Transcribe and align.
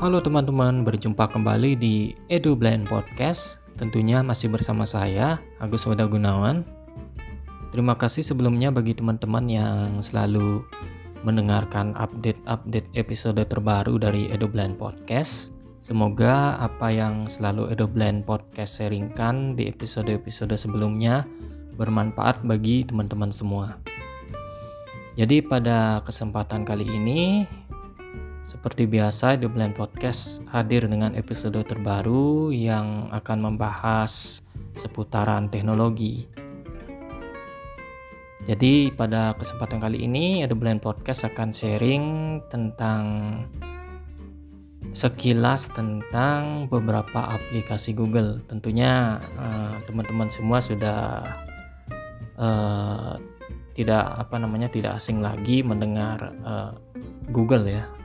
Halo 0.00 0.16
teman-teman, 0.24 0.80
berjumpa 0.80 1.28
kembali 1.28 1.76
di 1.76 2.16
Edu 2.32 2.56
Blind 2.56 2.88
Podcast. 2.88 3.60
Tentunya 3.76 4.24
masih 4.24 4.48
bersama 4.48 4.88
saya, 4.88 5.44
Agus 5.60 5.84
Wada 5.84 6.08
Gunawan. 6.08 6.64
Terima 7.68 7.92
kasih 7.92 8.24
sebelumnya 8.24 8.72
bagi 8.72 8.96
teman-teman 8.96 9.44
yang 9.44 10.00
selalu 10.00 10.64
mendengarkan 11.20 11.92
update-update 12.00 12.88
episode 12.96 13.44
terbaru 13.44 14.00
dari 14.00 14.32
Edu 14.32 14.48
Blind 14.48 14.80
Podcast. 14.80 15.52
Semoga 15.84 16.56
apa 16.56 16.88
yang 16.88 17.28
selalu 17.28 17.68
Edu 17.68 17.84
Blind 17.84 18.24
Podcast 18.24 18.80
sharingkan 18.80 19.52
di 19.52 19.68
episode-episode 19.68 20.56
sebelumnya 20.56 21.28
bermanfaat 21.76 22.40
bagi 22.40 22.88
teman-teman 22.88 23.28
semua. 23.28 23.76
Jadi 25.12 25.44
pada 25.44 26.00
kesempatan 26.08 26.64
kali 26.64 26.88
ini 26.88 27.44
seperti 28.44 28.88
biasa, 28.88 29.36
The 29.36 29.46
Blind 29.46 29.76
Podcast 29.76 30.40
hadir 30.50 30.88
dengan 30.88 31.12
episode 31.12 31.60
terbaru 31.62 32.50
yang 32.50 33.12
akan 33.12 33.52
membahas 33.52 34.40
seputaran 34.72 35.52
teknologi. 35.52 36.24
Jadi 38.48 38.88
pada 38.96 39.36
kesempatan 39.36 39.78
kali 39.78 40.08
ini, 40.08 40.42
The 40.48 40.56
Blind 40.56 40.80
Podcast 40.80 41.28
akan 41.28 41.52
sharing 41.52 42.04
tentang 42.48 43.04
sekilas 44.90 45.70
tentang 45.70 46.66
beberapa 46.66 47.30
aplikasi 47.36 47.94
Google. 47.94 48.42
Tentunya 48.48 49.22
eh, 49.38 49.74
teman-teman 49.86 50.26
uh, 50.26 50.34
semua 50.34 50.58
sudah 50.58 51.22
uh, 52.34 53.14
tidak 53.78 54.04
apa 54.18 54.36
namanya 54.40 54.66
tidak 54.66 54.98
asing 54.98 55.22
lagi 55.22 55.62
mendengar 55.62 56.34
uh, 56.42 56.74
Google 57.30 57.70
ya 57.70 57.99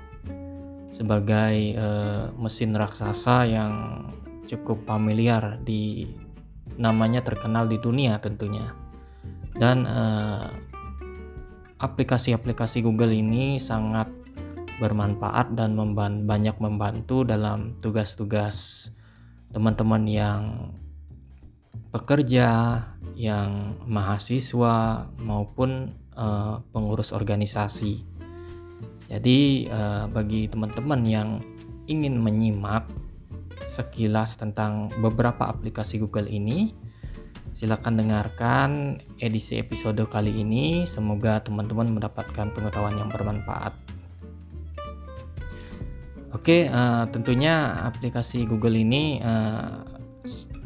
sebagai 0.95 1.75
uh, 1.75 2.31
mesin 2.39 2.71
raksasa 2.71 3.43
yang 3.43 3.73
cukup 4.47 4.87
familiar 4.87 5.59
di 5.59 6.07
namanya 6.79 7.19
terkenal 7.19 7.67
di 7.67 7.75
dunia 7.75 8.15
tentunya 8.23 8.71
dan 9.59 9.83
uh, 9.83 10.47
aplikasi-aplikasi 11.83 12.79
Google 12.79 13.11
ini 13.11 13.59
sangat 13.59 14.07
bermanfaat 14.79 15.55
dan 15.55 15.75
memban 15.75 16.27
banyak 16.27 16.55
membantu 16.59 17.23
dalam 17.23 17.79
tugas-tugas 17.79 18.87
teman-teman 19.55 20.03
yang 20.03 20.43
pekerja, 21.95 22.83
yang 23.15 23.79
mahasiswa 23.87 25.07
maupun 25.15 25.95
uh, 26.11 26.59
pengurus 26.75 27.15
organisasi. 27.15 28.03
Jadi 29.05 29.69
uh, 29.69 30.09
bagi 30.09 30.49
teman-teman 30.49 31.01
yang 31.05 31.29
ingin 31.85 32.17
menyimak 32.17 32.89
sekilas 33.65 34.37
tentang 34.37 34.89
beberapa 35.01 35.49
aplikasi 35.49 36.01
Google 36.01 36.29
ini, 36.29 36.73
silakan 37.53 38.01
dengarkan 38.01 38.69
edisi 39.21 39.61
episode 39.61 40.01
kali 40.09 40.33
ini. 40.33 40.89
Semoga 40.89 41.41
teman-teman 41.41 41.89
mendapatkan 41.93 42.49
pengetahuan 42.53 42.97
yang 42.97 43.09
bermanfaat. 43.09 43.73
Oke, 46.35 46.67
uh, 46.67 47.07
tentunya 47.09 47.79
aplikasi 47.87 48.43
Google 48.43 48.75
ini 48.75 49.23
uh, 49.23 49.81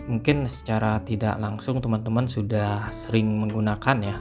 mungkin 0.10 0.50
secara 0.50 0.98
tidak 1.06 1.38
langsung 1.38 1.78
teman-teman 1.78 2.26
sudah 2.26 2.90
sering 2.90 3.30
menggunakan 3.38 3.98
ya. 4.02 4.18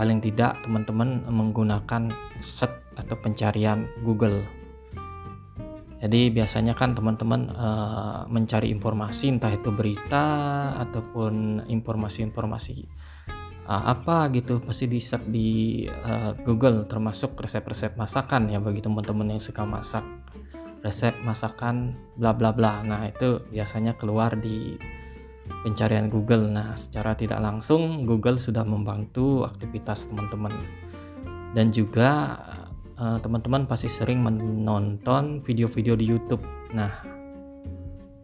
Paling 0.00 0.24
tidak 0.24 0.64
teman-teman 0.64 1.28
menggunakan 1.28 2.08
set 2.40 2.72
atau 2.96 3.20
pencarian 3.20 3.84
Google. 4.00 4.40
Jadi 6.00 6.32
biasanya 6.32 6.72
kan 6.72 6.96
teman-teman 6.96 7.52
uh, 7.52 8.24
mencari 8.24 8.72
informasi 8.72 9.36
entah 9.36 9.52
itu 9.52 9.68
berita 9.68 10.24
ataupun 10.80 11.68
informasi-informasi 11.68 12.88
uh, 13.68 13.84
apa 13.92 14.32
gitu 14.32 14.64
pasti 14.64 14.88
di 14.88 14.96
search 14.96 15.28
di 15.28 15.84
uh, 15.84 16.32
Google 16.48 16.88
termasuk 16.88 17.36
resep-resep 17.36 18.00
masakan 18.00 18.48
ya 18.48 18.56
bagi 18.64 18.80
teman-teman 18.80 19.36
yang 19.36 19.42
suka 19.44 19.68
masak 19.68 20.02
resep 20.80 21.12
masakan 21.20 21.94
bla 22.16 22.32
bla 22.32 22.56
bla. 22.56 22.80
Nah, 22.80 23.04
itu 23.08 23.44
biasanya 23.52 24.00
keluar 24.00 24.34
di 24.40 24.80
pencarian 25.66 26.08
Google. 26.08 26.50
Nah, 26.50 26.78
secara 26.78 27.14
tidak 27.18 27.42
langsung 27.42 28.06
Google 28.08 28.38
sudah 28.38 28.62
membantu 28.62 29.44
aktivitas 29.44 30.08
teman-teman. 30.08 30.54
Dan 31.50 31.74
juga 31.74 32.38
Eh, 33.00 33.18
teman-teman 33.24 33.64
pasti 33.64 33.88
sering 33.88 34.20
menonton 34.20 35.40
video-video 35.40 35.96
di 35.96 36.04
YouTube. 36.04 36.44
Nah, 36.76 37.00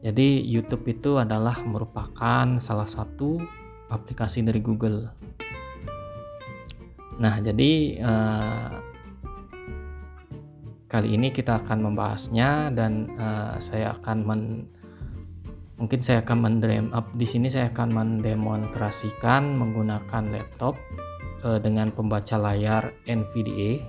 jadi 0.04 0.44
YouTube 0.44 0.84
itu 0.92 1.16
adalah 1.16 1.64
merupakan 1.64 2.60
salah 2.60 2.84
satu 2.84 3.40
aplikasi 3.88 4.44
dari 4.44 4.60
Google. 4.60 5.08
Nah, 7.16 7.40
jadi 7.40 7.72
uh, 8.04 8.68
kali 10.92 11.16
ini 11.16 11.32
kita 11.32 11.64
akan 11.64 11.78
membahasnya 11.80 12.68
dan 12.76 13.08
uh, 13.16 13.56
saya 13.56 13.96
akan 13.96 14.18
men 14.28 14.68
mungkin 15.76 16.00
saya 16.00 16.24
akan 16.24 16.38
mendem 16.40 16.88
di 17.12 17.26
sini 17.28 17.52
saya 17.52 17.68
akan 17.68 17.88
mendemonstrasikan 17.92 19.56
menggunakan 19.60 20.32
laptop 20.32 20.80
uh, 21.44 21.60
dengan 21.60 21.92
pembaca 21.92 22.40
layar 22.40 22.96
NVDA 23.04 23.84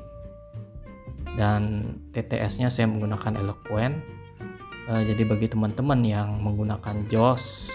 dan 1.37 1.93
TTS-nya 2.11 2.67
saya 2.67 2.89
menggunakan 2.89 3.39
Eloquent. 3.39 3.95
Uh, 4.87 5.03
jadi 5.03 5.23
bagi 5.27 5.47
teman-teman 5.51 5.99
yang 6.01 6.41
menggunakan 6.41 7.05
JOS 7.07 7.69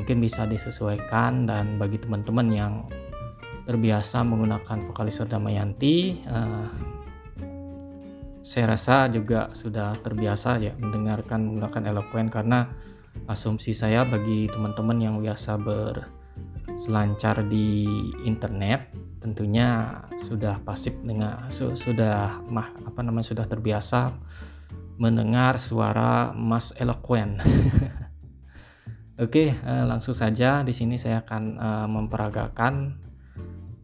mungkin 0.00 0.24
bisa 0.24 0.48
disesuaikan. 0.48 1.44
Dan 1.44 1.76
bagi 1.76 2.00
teman-teman 2.00 2.48
yang 2.48 2.72
terbiasa 3.68 4.24
menggunakan 4.24 4.88
vokalisor 4.88 5.28
Damayanti 5.28 6.24
uh, 6.26 6.66
saya 8.40 8.74
rasa 8.74 9.06
juga 9.12 9.52
sudah 9.52 9.94
terbiasa 10.00 10.58
ya 10.58 10.72
mendengarkan 10.80 11.44
menggunakan 11.44 11.82
Eloquent 11.92 12.28
karena 12.32 12.66
asumsi 13.30 13.74
saya 13.76 14.02
bagi 14.02 14.50
teman-teman 14.50 14.98
yang 14.98 15.16
biasa 15.22 15.58
berselancar 15.60 17.46
di 17.46 17.86
internet 18.26 19.10
tentunya 19.20 20.00
sudah 20.16 20.58
pasif 20.64 20.96
dengan 21.04 21.52
su, 21.52 21.76
sudah 21.76 22.40
mah 22.48 22.72
apa 22.88 23.04
namanya 23.04 23.30
sudah 23.30 23.44
terbiasa 23.44 24.16
mendengar 24.96 25.60
suara 25.60 26.32
Mas 26.32 26.72
Eloquent. 26.76 27.40
Oke, 29.24 29.52
uh, 29.52 29.84
langsung 29.84 30.16
saja 30.16 30.64
di 30.64 30.72
sini 30.72 30.96
saya 30.96 31.20
akan 31.20 31.42
uh, 31.60 31.88
memperagakan 31.88 32.96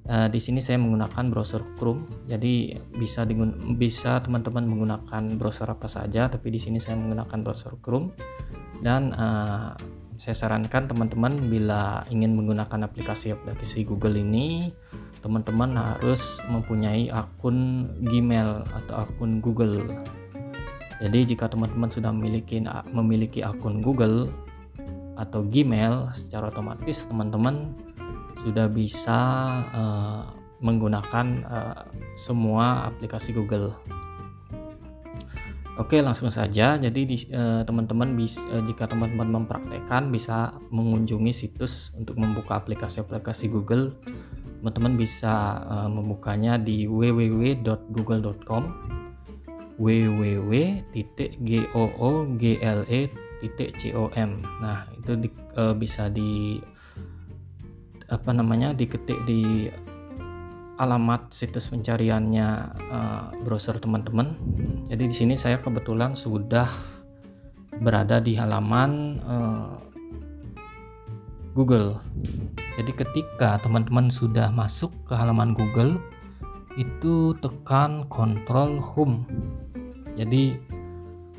uh, 0.08 0.28
di 0.32 0.40
sini 0.40 0.64
saya 0.64 0.80
menggunakan 0.80 1.28
browser 1.28 1.60
Chrome. 1.76 2.24
Jadi 2.24 2.72
bisa 2.96 3.28
bisa 3.76 4.24
teman-teman 4.24 4.64
menggunakan 4.64 5.36
browser 5.36 5.68
apa 5.68 5.88
saja, 5.88 6.32
tapi 6.32 6.48
di 6.48 6.60
sini 6.60 6.80
saya 6.80 6.96
menggunakan 6.96 7.44
browser 7.44 7.76
Chrome 7.84 8.16
dan 8.80 9.12
uh, 9.16 9.72
saya 10.16 10.36
sarankan 10.36 10.88
teman-teman 10.88 11.36
bila 11.48 12.04
ingin 12.08 12.32
menggunakan 12.32 12.88
aplikasi-aplikasi 12.88 13.84
Google 13.84 14.16
ini 14.16 14.72
teman-teman 15.20 15.76
harus 15.76 16.40
mempunyai 16.48 17.12
akun 17.12 17.90
Gmail 18.00 18.64
atau 18.64 18.94
akun 19.04 19.44
Google. 19.44 19.84
Jadi 20.96 21.36
jika 21.36 21.52
teman-teman 21.52 21.92
sudah 21.92 22.08
memiliki 22.14 22.64
memiliki 22.88 23.44
akun 23.44 23.84
Google 23.84 24.32
atau 25.16 25.44
Gmail, 25.44 26.12
secara 26.16 26.48
otomatis 26.48 27.04
teman-teman 27.04 27.76
sudah 28.40 28.68
bisa 28.68 29.18
uh, 29.72 30.22
menggunakan 30.60 31.26
uh, 31.44 31.80
semua 32.16 32.88
aplikasi 32.88 33.36
Google. 33.36 33.76
Oke, 35.76 36.00
langsung 36.00 36.32
saja. 36.32 36.80
Jadi 36.80 37.28
eh, 37.28 37.60
teman-teman 37.68 38.08
uh, 38.12 38.16
bisa 38.16 38.40
uh, 38.48 38.64
jika 38.64 38.88
teman-teman 38.88 39.44
mempraktekkan 39.44 40.08
bisa 40.08 40.56
mengunjungi 40.72 41.36
situs 41.36 41.92
untuk 41.92 42.16
membuka 42.16 42.56
aplikasi-aplikasi 42.56 43.52
Google 43.52 43.92
teman-teman 44.66 44.98
bisa 44.98 45.62
uh, 45.68 45.86
membukanya 45.86 46.58
di 46.58 46.88
www.google.com 46.88 48.64
www.google.com 49.76 51.92
nah 54.64 54.88
itu 54.96 55.12
di, 55.20 55.28
uh, 55.60 55.76
bisa 55.76 56.08
di 56.08 56.56
apa 58.10 58.34
namanya 58.34 58.74
diketik 58.74 59.22
di 59.22 59.70
alamat 60.76 61.32
situs 61.32 61.72
pencariannya 61.72 62.48
uh, 62.92 63.24
browser 63.44 63.80
teman-teman 63.80 64.36
jadi 64.88 65.04
di 65.08 65.14
sini 65.14 65.34
saya 65.34 65.60
kebetulan 65.60 66.12
sudah 66.12 66.68
berada 67.80 68.20
di 68.20 68.36
halaman 68.36 69.20
uh, 69.24 69.72
Google 71.56 72.00
jadi 72.76 72.92
ketika 72.92 73.56
teman-teman 73.64 74.12
sudah 74.12 74.52
masuk 74.52 74.92
ke 75.08 75.16
halaman 75.16 75.56
Google, 75.56 75.96
itu 76.76 77.32
tekan 77.40 78.04
Control 78.12 78.76
Home. 78.92 79.24
Jadi 80.12 80.60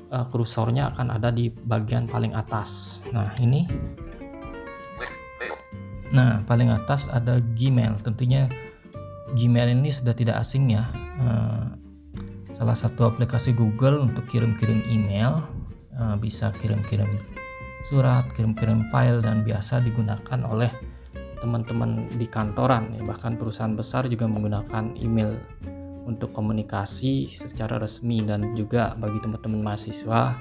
uh, 0.09 0.25
kursornya 0.33 0.89
akan 0.89 1.13
ada 1.13 1.29
di 1.29 1.53
bagian 1.53 2.09
paling 2.09 2.33
atas. 2.33 3.01
Nah, 3.13 3.29
ini. 3.37 3.69
Nah, 6.09 6.41
paling 6.49 6.73
atas 6.73 7.05
ada 7.05 7.37
Gmail. 7.37 8.01
Tentunya 8.01 8.49
Gmail 9.35 9.75
ini 9.75 9.91
sudah 9.91 10.15
tidak 10.15 10.39
asing 10.39 10.71
ya. 10.71 10.87
Uh, 11.19 11.75
salah 12.55 12.77
satu 12.77 13.11
aplikasi 13.11 13.51
Google 13.51 13.99
untuk 14.03 14.23
kirim-kirim 14.31 14.87
email, 14.87 15.43
uh, 15.99 16.15
bisa 16.15 16.53
kirim-kirim 16.63 17.09
surat, 17.83 18.27
kirim-kirim 18.35 18.87
file 18.91 19.19
dan 19.19 19.43
biasa 19.43 19.83
digunakan 19.83 20.39
oleh 20.47 20.71
teman-teman 21.37 22.09
di 22.17 22.25
kantoran 22.25 22.97
ya 22.97 23.05
bahkan 23.05 23.37
perusahaan 23.37 23.77
besar 23.77 24.09
juga 24.09 24.25
menggunakan 24.25 24.97
email 24.97 25.37
untuk 26.09 26.33
komunikasi 26.33 27.29
secara 27.29 27.77
resmi 27.77 28.25
dan 28.25 28.55
juga 28.57 28.95
bagi 28.97 29.21
teman-teman 29.21 29.61
mahasiswa 29.61 30.39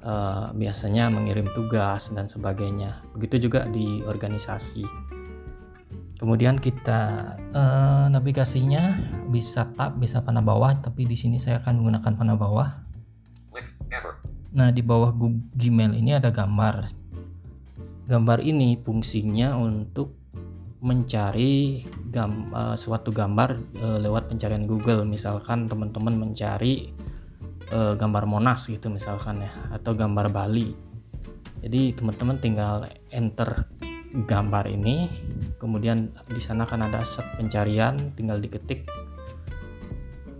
uh, 0.00 0.48
biasanya 0.56 1.12
mengirim 1.12 1.46
tugas 1.52 2.08
dan 2.16 2.26
sebagainya. 2.26 3.04
Begitu 3.12 3.48
juga 3.48 3.68
di 3.68 4.00
organisasi. 4.00 5.09
Kemudian 6.20 6.60
kita 6.60 7.32
uh, 7.56 8.12
navigasinya 8.12 9.00
bisa 9.32 9.72
tab, 9.72 9.96
bisa 9.96 10.20
panah 10.20 10.44
bawah, 10.44 10.76
tapi 10.76 11.08
di 11.08 11.16
sini 11.16 11.40
saya 11.40 11.64
akan 11.64 11.80
menggunakan 11.80 12.12
panah 12.12 12.36
bawah. 12.36 12.68
Nah, 14.52 14.68
di 14.68 14.84
bawah 14.84 15.16
Gmail 15.56 15.96
ini 15.96 16.12
ada 16.12 16.28
gambar. 16.28 16.92
Gambar 18.04 18.44
ini 18.44 18.76
fungsinya 18.76 19.56
untuk 19.56 20.20
mencari 20.84 21.88
gam, 22.12 22.52
uh, 22.52 22.76
suatu 22.76 23.16
gambar 23.16 23.80
uh, 23.80 23.98
lewat 24.04 24.28
pencarian 24.28 24.68
Google 24.68 25.08
misalkan 25.08 25.72
teman-teman 25.72 26.16
mencari 26.16 26.92
uh, 27.72 27.96
gambar 27.96 28.24
Monas 28.24 28.64
gitu 28.68 28.88
misalkan 28.88 29.44
ya 29.44 29.52
atau 29.76 29.92
gambar 29.92 30.32
Bali 30.32 30.72
jadi 31.60 31.92
teman-teman 31.92 32.40
tinggal 32.40 32.88
enter 33.12 33.68
gambar 34.10 34.66
ini 34.66 35.06
kemudian 35.62 36.10
di 36.26 36.42
sana 36.42 36.66
akan 36.66 36.90
ada 36.90 37.02
set 37.06 37.26
pencarian 37.38 37.94
tinggal 38.18 38.42
diketik 38.42 38.86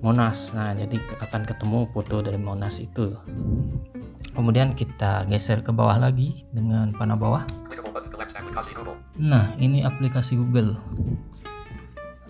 Monas. 0.01 0.57
Nah 0.57 0.73
jadi 0.73 0.97
akan 0.97 1.43
ketemu 1.45 1.87
foto 1.93 2.25
dari 2.25 2.41
Monas 2.41 2.81
itu. 2.81 3.15
Kemudian 4.33 4.73
kita 4.73 5.29
geser 5.29 5.61
ke 5.61 5.75
bawah 5.75 6.01
lagi 6.01 6.49
dengan 6.55 6.95
panah 6.97 7.19
bawah. 7.19 7.45
Nah, 9.21 9.53
ini 9.61 9.85
aplikasi 9.85 10.39
Google. 10.39 10.81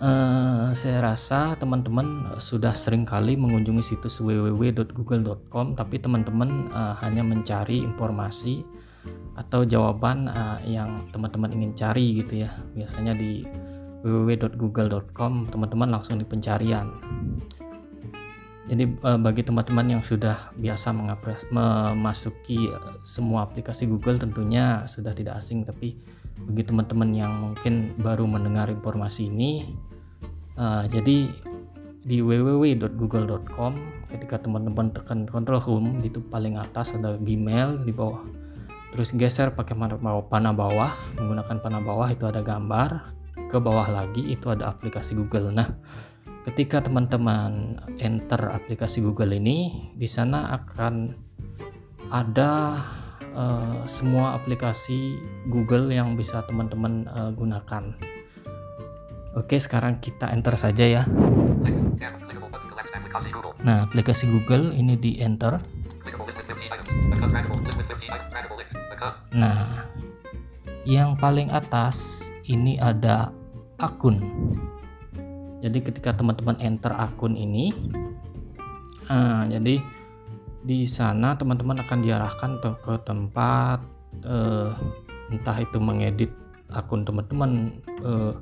Uh, 0.01 0.73
saya 0.73 0.97
rasa 0.99 1.53
teman-teman 1.61 2.35
sudah 2.41 2.73
sering 2.73 3.05
kali 3.05 3.37
mengunjungi 3.37 3.85
situs 3.85 4.17
www.google.com, 4.19 5.77
tapi 5.77 6.01
teman-teman 6.01 6.73
uh, 6.73 6.97
hanya 7.05 7.21
mencari 7.21 7.85
informasi 7.85 8.65
atau 9.37 9.63
jawaban 9.63 10.27
uh, 10.27 10.59
yang 10.67 11.07
teman-teman 11.09 11.51
ingin 11.55 11.71
cari 11.73 12.21
gitu 12.23 12.45
ya. 12.45 12.51
Biasanya 12.75 13.15
di 13.15 13.45
www.google.com 14.01 15.51
teman-teman 15.53 15.89
langsung 15.93 16.17
di 16.17 16.25
pencarian. 16.25 16.89
Jadi 18.71 18.87
bagi 19.03 19.43
teman-teman 19.43 19.99
yang 19.99 20.01
sudah 20.05 20.53
biasa 20.55 20.95
memasuki 21.51 22.71
semua 23.03 23.43
aplikasi 23.43 23.83
Google 23.83 24.15
tentunya 24.15 24.87
sudah 24.87 25.11
tidak 25.11 25.43
asing 25.43 25.67
tapi 25.67 25.99
bagi 26.47 26.63
teman-teman 26.65 27.09
yang 27.13 27.33
mungkin 27.51 27.93
baru 27.99 28.25
mendengar 28.25 28.71
informasi 28.71 29.29
ini 29.29 29.75
uh, 30.57 30.85
jadi 30.89 31.29
di 32.01 32.17
www.google.com 32.17 33.73
ketika 34.09 34.41
teman-teman 34.41 34.89
tekan 34.89 35.29
control 35.29 35.61
home 35.61 36.01
itu 36.01 36.17
paling 36.17 36.57
atas 36.57 36.97
ada 36.97 37.13
Gmail 37.21 37.85
di 37.85 37.93
bawah 37.93 38.25
terus 38.91 39.15
geser 39.15 39.55
pakai 39.55 39.73
panah 40.27 40.53
bawah 40.53 40.91
menggunakan 41.15 41.57
panah 41.63 41.81
bawah 41.81 42.07
itu 42.11 42.27
ada 42.27 42.43
gambar 42.43 43.15
ke 43.47 43.57
bawah 43.59 43.87
lagi 43.87 44.31
itu 44.31 44.51
ada 44.51 44.71
aplikasi 44.71 45.15
Google 45.15 45.51
nah 45.51 45.67
ketika 46.45 46.81
teman-teman 46.81 47.79
enter 48.01 48.51
aplikasi 48.51 48.99
Google 48.99 49.37
ini 49.37 49.89
di 49.95 50.09
sana 50.09 50.51
akan 50.57 51.15
ada 52.11 52.81
uh, 53.35 53.87
semua 53.87 54.35
aplikasi 54.35 55.15
Google 55.47 55.91
yang 55.91 56.19
bisa 56.19 56.43
teman-teman 56.43 57.07
uh, 57.07 57.31
gunakan. 57.31 57.95
Oke, 59.31 59.55
sekarang 59.55 60.03
kita 60.03 60.27
enter 60.27 60.59
saja 60.59 60.83
ya. 60.83 61.03
Nah, 63.63 63.87
aplikasi 63.87 64.27
Google 64.27 64.75
ini 64.75 64.99
di 64.99 65.23
enter. 65.23 65.63
Nah, 69.31 69.87
yang 70.83 71.15
paling 71.15 71.47
atas 71.51 72.27
ini 72.47 72.75
ada 72.75 73.31
akun. 73.79 74.19
Jadi 75.61 75.77
ketika 75.79 76.11
teman-teman 76.17 76.57
enter 76.57 76.91
akun 76.91 77.37
ini, 77.37 77.71
uh, 79.07 79.45
jadi 79.45 79.79
di 80.61 80.85
sana 80.85 81.33
teman-teman 81.33 81.81
akan 81.81 81.99
diarahkan 82.05 82.51
ke 82.61 82.93
tempat 83.01 83.81
uh, 84.25 84.73
entah 85.33 85.57
itu 85.57 85.77
mengedit 85.81 86.29
akun 86.69 87.01
teman-teman 87.01 87.81
uh, 88.05 88.35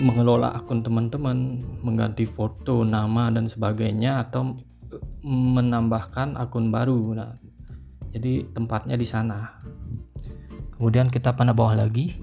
mengelola 0.00 0.56
akun 0.56 0.82
teman-teman 0.82 1.62
mengganti 1.84 2.24
foto 2.26 2.82
nama 2.82 3.30
dan 3.30 3.46
sebagainya 3.46 4.26
atau 4.26 4.58
menambahkan 5.24 6.40
akun 6.40 6.72
baru 6.72 7.00
nah 7.14 7.30
jadi 8.14 8.46
tempatnya 8.54 8.94
di 8.94 9.02
sana. 9.02 9.58
Kemudian 10.78 11.10
kita 11.10 11.34
panah 11.34 11.50
bawah 11.50 11.74
lagi. 11.74 12.14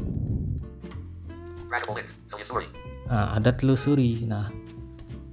Nah, 3.12 3.36
ada 3.36 3.52
telusuri 3.52 4.24
nah 4.24 4.48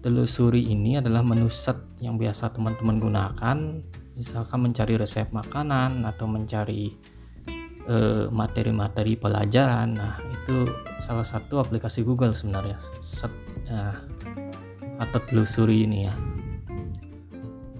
telusuri 0.02 0.70
ini 0.70 0.98
adalah 0.98 1.26
menu 1.26 1.50
set 1.50 1.78
yang 1.98 2.18
biasa 2.18 2.54
teman-teman 2.54 2.98
gunakan. 3.02 3.58
Misalkan 4.18 4.58
mencari 4.66 4.98
resep 4.98 5.30
makanan 5.30 6.02
atau 6.02 6.26
mencari 6.26 6.90
eh, 7.86 8.26
materi-materi 8.30 9.14
uh, 9.14 9.20
pelajaran. 9.22 9.88
Nah 9.94 10.18
itu 10.26 10.66
salah 10.98 11.22
satu 11.22 11.62
aplikasi 11.62 12.02
Google 12.02 12.34
sebenarnya 12.34 12.82
set 12.98 13.30
nah, 13.70 13.94
atau 14.98 15.18
telusuri 15.22 15.86
ini 15.86 15.98
ya. 16.10 16.14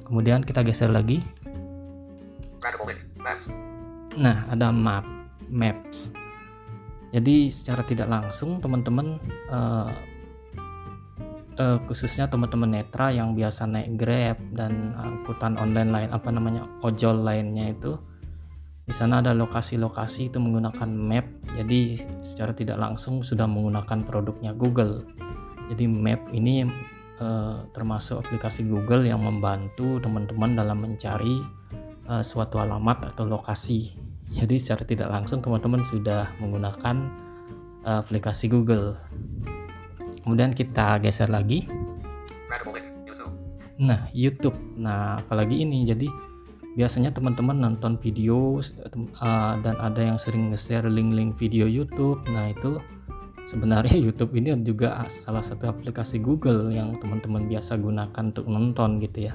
Kemudian 0.07 0.47
kita 0.47 0.63
geser 0.63 0.95
lagi 0.95 1.21
nah 4.19 4.51
ada 4.51 4.75
map 4.75 5.07
maps. 5.49 6.13
Jadi 7.09 7.49
secara 7.49 7.81
tidak 7.89 8.09
langsung 8.13 8.61
teman-teman 8.61 9.17
uh, 9.49 9.89
uh, 11.57 11.79
khususnya 11.89 12.29
teman-teman 12.29 12.81
netra 12.81 13.09
yang 13.09 13.33
biasa 13.33 13.65
naik 13.65 13.97
Grab 13.97 14.39
dan 14.53 14.93
angkutan 14.93 15.57
online 15.57 15.91
lain 15.91 16.11
apa 16.13 16.29
namanya 16.29 16.69
ojol 16.85 17.25
lainnya 17.25 17.73
itu 17.73 17.97
di 18.89 18.97
sana 18.97 19.21
ada 19.21 19.37
lokasi-lokasi 19.37 20.33
itu 20.33 20.41
menggunakan 20.41 20.89
map. 20.89 21.29
Jadi 21.53 22.01
secara 22.25 22.57
tidak 22.57 22.81
langsung 22.81 23.21
sudah 23.21 23.45
menggunakan 23.45 24.01
produknya 24.01 24.57
Google. 24.57 25.05
Jadi 25.69 25.85
map 25.85 26.25
ini 26.33 26.65
uh, 27.21 27.69
termasuk 27.77 28.25
aplikasi 28.25 28.65
Google 28.65 29.05
yang 29.05 29.21
membantu 29.21 30.01
teman-teman 30.01 30.57
dalam 30.57 30.81
mencari 30.81 31.37
uh, 32.09 32.25
suatu 32.25 32.65
alamat 32.65 33.13
atau 33.13 33.29
lokasi 33.29 34.08
jadi 34.29 34.61
secara 34.61 34.85
tidak 34.85 35.09
langsung 35.09 35.41
teman-teman 35.41 35.81
sudah 35.85 36.29
menggunakan 36.37 36.97
uh, 37.85 38.05
aplikasi 38.05 38.53
Google. 38.53 39.01
Kemudian 40.21 40.53
kita 40.53 41.01
geser 41.01 41.33
lagi. 41.33 41.65
Nah 43.81 44.13
YouTube. 44.13 44.57
Nah 44.77 45.17
apalagi 45.17 45.65
ini. 45.65 45.89
Jadi 45.89 46.09
biasanya 46.77 47.11
teman-teman 47.17 47.57
nonton 47.57 47.97
video 47.97 48.61
uh, 48.61 49.55
dan 49.65 49.77
ada 49.81 50.01
yang 50.05 50.21
sering 50.21 50.53
nge-share 50.53 50.93
link-link 50.93 51.33
video 51.41 51.65
YouTube. 51.65 52.21
Nah 52.29 52.53
itu 52.53 52.77
sebenarnya 53.49 53.97
YouTube 54.13 54.37
ini 54.37 54.53
juga 54.61 55.09
salah 55.09 55.41
satu 55.41 55.73
aplikasi 55.73 56.21
Google 56.21 56.69
yang 56.69 57.01
teman-teman 57.01 57.49
biasa 57.49 57.81
gunakan 57.81 58.23
untuk 58.29 58.45
nonton 58.45 59.01
gitu 59.01 59.33
ya 59.33 59.35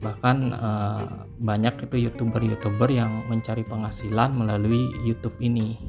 bahkan 0.00 0.52
uh, 0.52 1.24
banyak 1.40 1.88
itu 1.88 2.08
youtuber-youtuber 2.08 2.88
yang 2.92 3.24
mencari 3.26 3.64
penghasilan 3.64 4.32
melalui 4.36 4.92
YouTube 5.02 5.34
ini. 5.40 5.80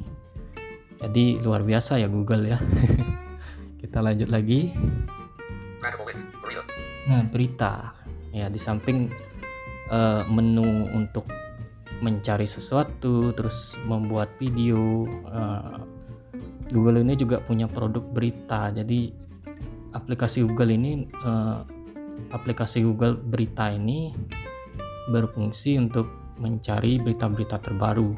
Jadi 0.98 1.38
luar 1.38 1.62
biasa 1.62 2.02
ya 2.02 2.08
Google 2.10 2.50
ya. 2.50 2.58
Kita 3.80 4.02
lanjut 4.02 4.28
lagi. 4.32 4.74
Nah 7.06 7.22
berita. 7.30 7.94
Ya 8.34 8.50
di 8.50 8.58
samping 8.58 9.08
uh, 9.92 10.26
menu 10.26 10.90
untuk 10.92 11.30
mencari 11.98 12.46
sesuatu 12.46 13.34
terus 13.34 13.74
membuat 13.86 14.30
video 14.38 15.06
uh, 15.26 15.82
Google 16.68 17.00
ini 17.02 17.16
juga 17.16 17.40
punya 17.40 17.70
produk 17.70 18.02
berita. 18.02 18.74
Jadi 18.74 19.08
aplikasi 19.94 20.44
Google 20.44 20.76
ini 20.76 21.08
uh, 21.24 21.64
aplikasi 22.30 22.84
Google 22.84 23.16
berita 23.16 23.70
ini 23.72 24.12
berfungsi 25.08 25.80
untuk 25.80 26.36
mencari 26.38 27.00
berita-berita 27.02 27.58
terbaru. 27.58 28.10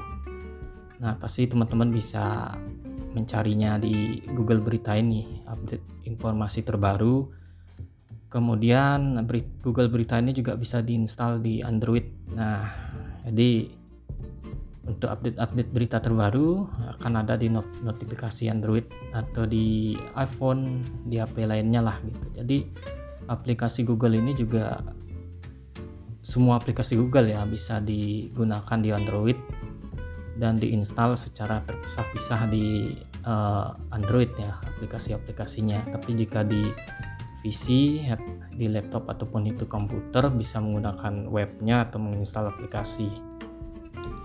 Nah, 1.01 1.17
pasti 1.17 1.49
teman-teman 1.49 1.89
bisa 1.89 2.53
mencarinya 3.17 3.81
di 3.81 4.21
Google 4.37 4.61
Berita 4.61 4.93
ini, 4.95 5.43
update 5.49 6.07
informasi 6.07 6.61
terbaru. 6.63 7.33
Kemudian 8.31 9.19
Google 9.65 9.91
Berita 9.91 10.21
ini 10.21 10.31
juga 10.37 10.55
bisa 10.55 10.85
diinstal 10.85 11.41
di 11.43 11.65
Android. 11.65 12.31
Nah, 12.37 12.69
jadi 13.27 13.67
untuk 14.87 15.09
update-update 15.11 15.71
berita 15.71 15.99
terbaru 16.03 16.67
akan 16.99 17.13
ada 17.23 17.39
di 17.39 17.47
notifikasi 17.51 18.51
Android 18.51 18.87
atau 19.15 19.47
di 19.47 19.95
iPhone, 20.19 20.83
di 21.07 21.19
HP 21.19 21.47
lainnya 21.47 21.81
lah 21.81 21.97
gitu. 22.03 22.27
Jadi 22.43 22.59
aplikasi 23.31 23.87
Google 23.87 24.19
ini 24.19 24.35
juga 24.35 24.83
semua 26.21 26.59
aplikasi 26.59 26.99
Google 26.99 27.31
ya 27.31 27.47
bisa 27.47 27.79
digunakan 27.79 28.77
di 28.77 28.91
Android 28.91 29.39
dan 30.37 30.57
diinstal 30.57 31.15
secara 31.15 31.65
terpisah-pisah 31.65 32.41
di 32.51 32.97
uh, 33.25 33.73
Android 33.93 34.33
ya 34.37 34.57
aplikasi-aplikasinya. 34.61 35.95
Tapi 35.97 36.11
jika 36.17 36.45
di 36.45 36.69
PC 37.41 37.67
di 38.53 38.67
laptop 38.69 39.09
ataupun 39.09 39.49
itu 39.49 39.65
komputer 39.65 40.29
bisa 40.29 40.61
menggunakan 40.61 41.29
webnya 41.29 41.89
atau 41.89 42.01
menginstal 42.01 42.53
aplikasi. 42.53 43.09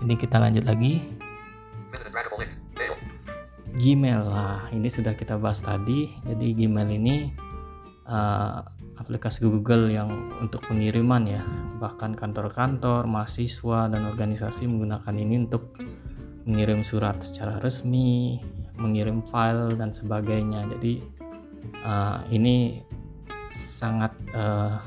Ini 0.04 0.14
kita 0.20 0.36
lanjut 0.36 0.68
lagi. 0.68 1.00
Gmail. 3.76 4.20
Lah 4.24 4.68
ini 4.72 4.88
sudah 4.88 5.16
kita 5.16 5.40
bahas 5.40 5.64
tadi. 5.64 6.12
Jadi 6.28 6.46
Gmail 6.52 6.88
ini 6.92 7.16
uh, 8.08 8.60
aplikasi 8.96 9.44
Google 9.44 9.92
yang 9.92 10.08
untuk 10.40 10.64
pengiriman 10.64 11.22
ya 11.28 11.42
bahkan 11.76 12.16
kantor-kantor 12.16 13.04
mahasiswa 13.04 13.92
dan 13.92 14.02
organisasi 14.08 14.64
menggunakan 14.64 15.14
ini 15.16 15.34
untuk 15.44 15.76
mengirim 16.48 16.80
surat 16.86 17.20
secara 17.20 17.60
resmi, 17.60 18.40
mengirim 18.78 19.20
file 19.26 19.74
dan 19.76 19.92
sebagainya. 19.92 20.64
Jadi 20.76 21.02
uh, 21.84 22.22
ini 22.32 22.80
sangat 23.52 24.14
uh, 24.32 24.80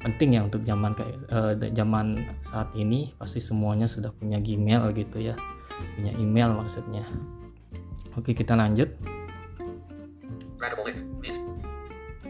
penting 0.00 0.38
ya 0.38 0.40
untuk 0.46 0.62
zaman 0.62 0.92
kayak 0.94 1.16
uh, 1.32 1.52
zaman 1.72 2.24
saat 2.40 2.70
ini 2.76 3.12
pasti 3.16 3.40
semuanya 3.42 3.90
sudah 3.90 4.12
punya 4.14 4.38
Gmail 4.38 4.92
gitu 4.94 5.18
ya, 5.18 5.34
punya 5.98 6.12
email 6.20 6.54
maksudnya. 6.54 7.04
Oke 8.14 8.36
kita 8.36 8.54
lanjut. 8.54 8.92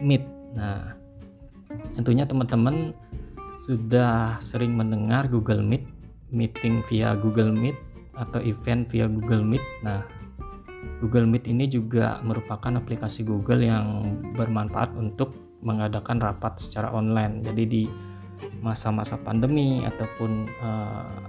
Meet. 0.01 0.23
Nah, 0.57 1.00
tentunya 1.95 2.25
teman-teman 2.25 2.95
sudah 3.61 4.41
sering 4.41 4.73
mendengar 4.73 5.29
Google 5.29 5.61
Meet, 5.61 5.85
meeting 6.33 6.81
via 6.89 7.13
Google 7.13 7.53
Meet 7.53 7.77
atau 8.17 8.41
event 8.41 8.89
via 8.89 9.05
Google 9.05 9.45
Meet. 9.45 9.65
Nah, 9.85 10.01
Google 10.97 11.29
Meet 11.29 11.45
ini 11.49 11.69
juga 11.69 12.17
merupakan 12.25 12.73
aplikasi 12.73 13.21
Google 13.21 13.61
yang 13.65 14.17
bermanfaat 14.33 14.97
untuk 14.97 15.33
mengadakan 15.61 16.17
rapat 16.17 16.57
secara 16.57 16.89
online. 16.89 17.45
Jadi 17.45 17.63
di 17.69 17.83
masa-masa 18.65 19.21
pandemi 19.21 19.85
ataupun 19.85 20.49
uh, 20.61 21.21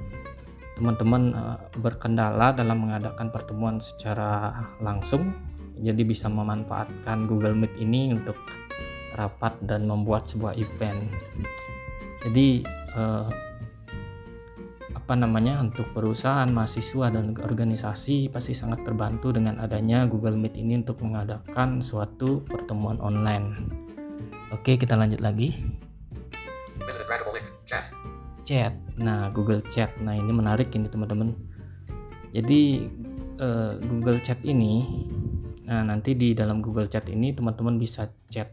teman-teman 0.80 1.22
uh, 1.36 1.58
berkendala 1.76 2.56
dalam 2.56 2.88
mengadakan 2.88 3.28
pertemuan 3.28 3.76
secara 3.76 4.56
langsung, 4.80 5.36
jadi 5.76 6.00
bisa 6.00 6.32
memanfaatkan 6.32 7.28
Google 7.28 7.52
Meet 7.52 7.76
ini 7.76 8.16
untuk 8.16 8.40
rapat 9.16 9.58
dan 9.64 9.84
membuat 9.88 10.28
sebuah 10.28 10.56
event. 10.56 11.00
Jadi 12.22 12.62
uh, 12.94 13.28
apa 14.92 15.14
namanya 15.18 15.58
untuk 15.58 15.90
perusahaan, 15.90 16.46
mahasiswa 16.46 17.10
dan 17.10 17.34
organisasi 17.34 18.30
pasti 18.30 18.54
sangat 18.54 18.86
terbantu 18.86 19.34
dengan 19.34 19.58
adanya 19.58 20.06
Google 20.06 20.38
Meet 20.38 20.54
ini 20.56 20.78
untuk 20.78 21.02
mengadakan 21.02 21.82
suatu 21.82 22.46
pertemuan 22.46 23.02
online. 23.02 23.66
Oke, 24.54 24.78
kita 24.78 24.94
lanjut 24.94 25.18
lagi. 25.18 25.58
Chat. 28.46 28.72
Nah, 29.00 29.30
Google 29.34 29.62
Chat. 29.66 29.96
Nah, 29.98 30.14
ini 30.14 30.30
menarik 30.30 30.70
ini 30.76 30.86
teman-teman. 30.86 31.34
Jadi 32.30 32.86
uh, 33.42 33.72
Google 33.82 34.22
Chat 34.22 34.40
ini 34.46 34.86
nah 35.62 35.86
nanti 35.86 36.18
di 36.18 36.34
dalam 36.34 36.58
Google 36.58 36.90
Chat 36.90 37.06
ini 37.08 37.30
teman-teman 37.32 37.78
bisa 37.78 38.10
chat 38.28 38.50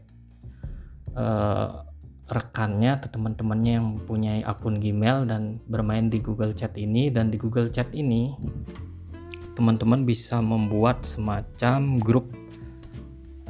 uh, 1.14 1.86
rekannya 2.30 2.94
atau 3.02 3.10
teman-temannya 3.10 3.72
yang 3.82 3.86
mempunyai 3.98 4.40
akun 4.46 4.78
Gmail 4.78 5.26
dan 5.26 5.58
bermain 5.66 6.06
di 6.06 6.22
Google 6.22 6.54
Chat 6.54 6.78
ini. 6.78 7.10
Dan 7.10 7.34
di 7.34 7.36
Google 7.36 7.68
Chat 7.74 7.90
ini 7.90 8.30
teman-teman 9.58 10.06
bisa 10.06 10.38
membuat 10.38 11.02
semacam 11.02 11.98
grup 11.98 12.30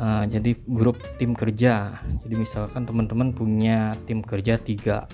uh, 0.01 0.25
jadi 0.25 0.57
grup 0.65 0.97
tim 1.21 1.37
kerja. 1.37 2.01
Jadi 2.25 2.35
misalkan 2.35 2.89
teman-teman 2.89 3.37
punya 3.37 3.93
tim 4.09 4.25
kerja 4.25 4.57
tiga. 4.57 5.05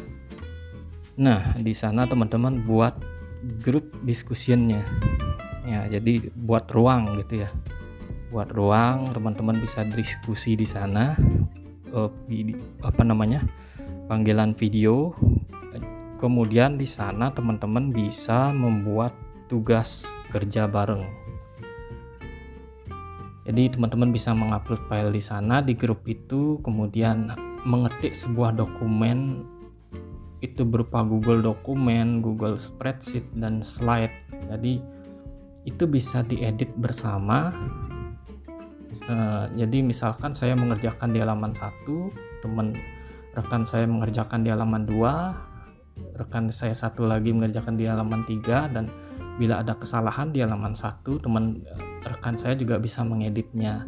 Nah 1.19 1.59
di 1.59 1.75
sana 1.75 2.07
teman-teman 2.07 2.63
buat 2.63 2.95
grup 3.63 3.93
discussionnya 4.03 4.83
ya 5.67 5.87
jadi 5.91 6.31
buat 6.39 6.71
ruang 6.71 7.19
gitu 7.19 7.43
ya. 7.45 7.51
Buat 8.31 8.55
ruang 8.55 9.11
teman-teman 9.11 9.59
bisa 9.59 9.83
diskusi 9.83 10.55
di 10.55 10.67
sana 10.67 11.19
uh, 11.93 12.11
video, 12.27 12.59
apa 12.83 13.03
namanya 13.03 13.45
panggilan 14.11 14.55
video. 14.55 15.15
Kemudian 16.17 16.81
di 16.81 16.89
sana 16.89 17.29
teman-teman 17.29 17.93
bisa 17.93 18.49
membuat 18.49 19.13
tugas 19.53 20.09
kerja 20.33 20.65
bareng. 20.65 21.05
Jadi 23.47 23.79
teman-teman 23.79 24.11
bisa 24.11 24.35
mengupload 24.35 24.81
file 24.91 25.13
di 25.15 25.23
sana 25.23 25.63
di 25.63 25.77
grup 25.77 26.03
itu 26.09 26.59
kemudian 26.65 27.31
mengetik 27.63 28.17
sebuah 28.17 28.57
dokumen. 28.57 29.45
Itu 30.43 30.67
berupa 30.67 31.05
Google 31.07 31.45
dokumen, 31.45 32.25
Google 32.25 32.59
spreadsheet 32.59 33.29
dan 33.37 33.61
slide. 33.61 34.13
Jadi 34.51 34.83
itu 35.63 35.85
bisa 35.85 36.27
diedit 36.27 36.75
bersama 36.75 37.55
Uh, 39.07 39.47
jadi 39.55 39.87
misalkan 39.87 40.35
saya 40.35 40.59
mengerjakan 40.59 41.15
di 41.15 41.23
halaman 41.23 41.55
satu, 41.55 42.11
teman 42.43 42.75
rekan 43.39 43.63
saya 43.63 43.87
mengerjakan 43.87 44.43
di 44.43 44.51
halaman 44.51 44.83
dua, 44.83 45.37
rekan 46.19 46.51
saya 46.51 46.75
satu 46.75 47.07
lagi 47.07 47.31
mengerjakan 47.31 47.79
di 47.79 47.87
halaman 47.87 48.27
tiga 48.27 48.67
dan 48.67 48.91
bila 49.37 49.63
ada 49.63 49.79
kesalahan 49.79 50.35
di 50.35 50.43
halaman 50.43 50.75
satu, 50.75 51.23
teman 51.23 51.63
rekan 52.03 52.35
saya 52.35 52.59
juga 52.59 52.83
bisa 52.83 53.07
mengeditnya 53.07 53.87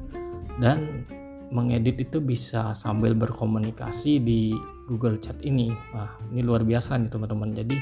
dan 0.62 1.08
mengedit 1.48 1.96
itu 1.98 2.20
bisa 2.20 2.76
sambil 2.76 3.16
berkomunikasi 3.16 4.20
di 4.20 4.52
Google 4.86 5.16
Chat 5.18 5.40
ini. 5.42 5.72
Wah, 5.96 6.14
ini 6.32 6.44
luar 6.44 6.62
biasa 6.62 7.00
nih 7.00 7.08
teman-teman. 7.08 7.56
Jadi 7.56 7.76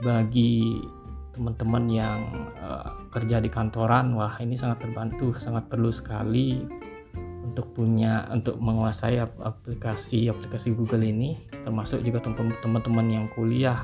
bagi 0.00 0.80
teman-teman 1.36 1.84
yang 1.92 2.20
uh, 2.60 2.99
kerja 3.10 3.42
di 3.42 3.50
kantoran 3.50 4.14
wah 4.14 4.38
ini 4.38 4.54
sangat 4.54 4.86
terbantu 4.86 5.34
sangat 5.36 5.66
perlu 5.66 5.90
sekali 5.90 6.62
untuk 7.50 7.74
punya 7.74 8.30
untuk 8.30 8.62
menguasai 8.62 9.18
aplikasi 9.18 10.30
aplikasi 10.30 10.70
Google 10.78 11.02
ini 11.02 11.34
termasuk 11.66 11.98
juga 12.06 12.22
teman-teman 12.62 13.06
yang 13.10 13.26
kuliah. 13.34 13.82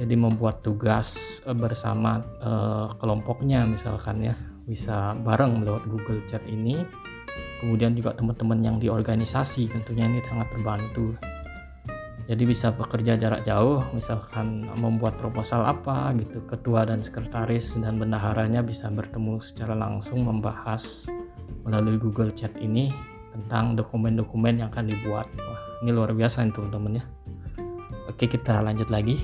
Jadi 0.00 0.16
membuat 0.16 0.64
tugas 0.64 1.38
uh, 1.44 1.52
bersama 1.52 2.24
uh, 2.40 2.88
kelompoknya 2.96 3.68
misalkan 3.68 4.24
ya 4.24 4.34
bisa 4.64 5.12
bareng 5.20 5.60
lewat 5.60 5.84
Google 5.86 6.24
Chat 6.24 6.42
ini. 6.48 6.80
Kemudian 7.60 7.94
juga 7.94 8.10
teman-teman 8.10 8.58
yang 8.58 8.76
di 8.82 8.90
organisasi 8.90 9.70
tentunya 9.70 10.10
ini 10.10 10.18
sangat 10.18 10.50
terbantu 10.50 11.14
jadi 12.30 12.44
bisa 12.46 12.70
bekerja 12.70 13.18
jarak 13.18 13.42
jauh 13.42 13.82
misalkan 13.90 14.70
membuat 14.78 15.18
proposal 15.18 15.66
apa 15.66 16.14
gitu 16.22 16.46
ketua 16.46 16.86
dan 16.86 17.02
sekretaris 17.02 17.82
dan 17.82 17.98
bendaharanya 17.98 18.62
bisa 18.62 18.86
bertemu 18.86 19.42
secara 19.42 19.74
langsung 19.74 20.22
membahas 20.22 21.10
melalui 21.66 21.98
Google 21.98 22.30
Chat 22.30 22.54
ini 22.62 22.94
tentang 23.32 23.74
dokumen-dokumen 23.74 24.60
yang 24.60 24.68
akan 24.70 24.92
dibuat. 24.92 25.26
Wah 25.34 25.62
ini 25.82 25.90
luar 25.90 26.12
biasa 26.14 26.46
nih 26.46 26.54
teman-teman 26.54 27.00
ya. 27.00 27.04
Oke 28.06 28.30
kita 28.30 28.62
lanjut 28.62 28.86
lagi. 28.92 29.18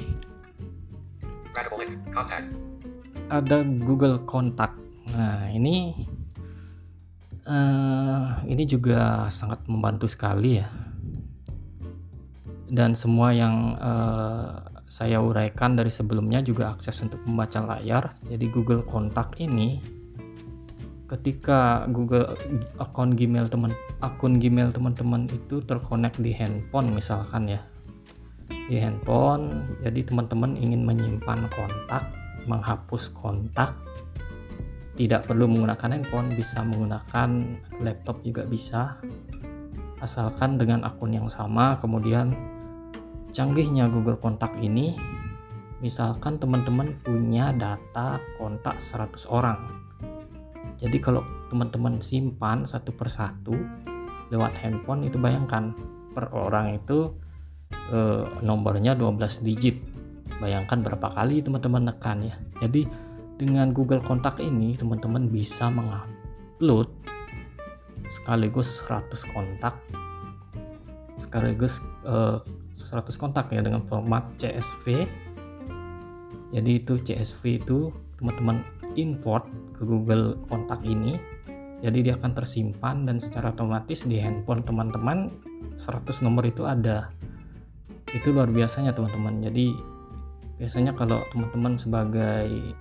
Ada 3.29 3.63
Google 3.63 4.27
Kontak 4.27 4.75
nah 5.09 5.49
ini 5.49 5.97
uh, 7.49 8.45
ini 8.45 8.69
juga 8.69 9.25
sangat 9.33 9.65
membantu 9.65 10.05
sekali 10.05 10.61
ya 10.61 10.69
dan 12.69 12.93
semua 12.93 13.33
yang 13.33 13.77
uh, 13.81 14.61
saya 14.89 15.21
uraikan 15.21 15.77
dari 15.77 15.93
sebelumnya 15.93 16.41
juga 16.41 16.73
akses 16.73 17.01
untuk 17.05 17.21
membaca 17.29 17.77
layar. 17.77 18.17
Jadi 18.25 18.47
Google 18.49 18.85
Kontak 18.85 19.37
ini 19.41 19.99
ketika 21.09 21.89
Google 21.89 22.37
akun 22.77 23.17
Gmail 23.17 23.49
teman 23.49 23.73
akun 24.05 24.37
Gmail 24.37 24.77
teman-teman 24.77 25.25
itu 25.33 25.65
terkonek 25.65 26.21
di 26.21 26.37
handphone 26.37 26.93
misalkan 26.93 27.49
ya. 27.49 27.61
di 28.69 28.77
handphone 28.77 29.65
jadi 29.81 30.05
teman-teman 30.05 30.53
ingin 30.61 30.85
menyimpan 30.85 31.49
kontak 31.49 32.05
menghapus 32.45 33.09
kontak 33.17 33.73
tidak 34.93 35.25
perlu 35.25 35.49
menggunakan 35.49 35.97
handphone 35.97 36.37
bisa 36.37 36.61
menggunakan 36.61 37.57
laptop 37.81 38.21
juga 38.21 38.45
bisa 38.45 39.01
asalkan 40.05 40.61
dengan 40.61 40.85
akun 40.85 41.17
yang 41.17 41.33
sama 41.33 41.81
kemudian 41.81 42.37
canggihnya 43.33 43.89
Google 43.89 44.19
Kontak 44.19 44.57
ini 44.61 44.97
misalkan 45.79 46.43
teman-teman 46.43 46.99
punya 47.07 47.55
data 47.55 48.19
kontak 48.39 48.83
100 48.83 49.31
orang. 49.31 49.61
Jadi 50.79 50.99
kalau 50.99 51.23
teman-teman 51.51 51.99
simpan 51.99 52.67
satu 52.67 52.95
persatu 52.95 53.55
lewat 54.31 54.59
handphone 54.59 55.07
itu 55.07 55.19
bayangkan 55.19 55.75
per 56.15 56.31
orang 56.35 56.79
itu 56.79 57.15
eh, 57.95 58.25
nomornya 58.43 58.95
12 58.95 59.47
digit. 59.47 59.77
Bayangkan 60.39 60.83
berapa 60.83 61.15
kali 61.15 61.43
teman-teman 61.43 61.91
nekan 61.95 62.27
ya. 62.27 62.37
Jadi 62.63 62.87
dengan 63.39 63.71
Google 63.71 64.03
Kontak 64.03 64.43
ini 64.43 64.75
teman-teman 64.75 65.31
bisa 65.31 65.71
mengupload 65.71 66.91
sekaligus 68.11 68.83
100 68.83 69.35
kontak 69.35 69.75
sekaligus 71.19 71.83
eh, 72.07 72.39
100 72.79 73.11
kontak 73.19 73.51
ya 73.51 73.59
dengan 73.59 73.83
format 73.91 74.31
CSV 74.39 75.11
jadi 76.49 76.81
itu 76.81 76.97
CSV 76.97 77.43
itu 77.61 77.93
teman-teman 78.17 78.65
import 78.97 79.45
ke 79.77 79.85
Google 79.85 80.41
Kontak 80.49 80.81
ini. 80.83 81.21
Jadi 81.79 82.11
dia 82.11 82.19
akan 82.19 82.35
tersimpan 82.35 83.07
dan 83.07 83.23
secara 83.23 83.55
otomatis 83.55 84.03
di 84.03 84.19
handphone 84.19 84.67
teman-teman 84.67 85.31
100 85.79 86.25
nomor 86.27 86.43
itu 86.49 86.67
ada. 86.67 87.13
Itu 88.11 88.35
luar 88.35 88.51
biasanya 88.51 88.97
teman-teman. 88.97 89.45
Jadi 89.45 89.71
biasanya 90.59 90.97
kalau 90.97 91.23
teman-teman 91.31 91.79
sebagai 91.79 92.75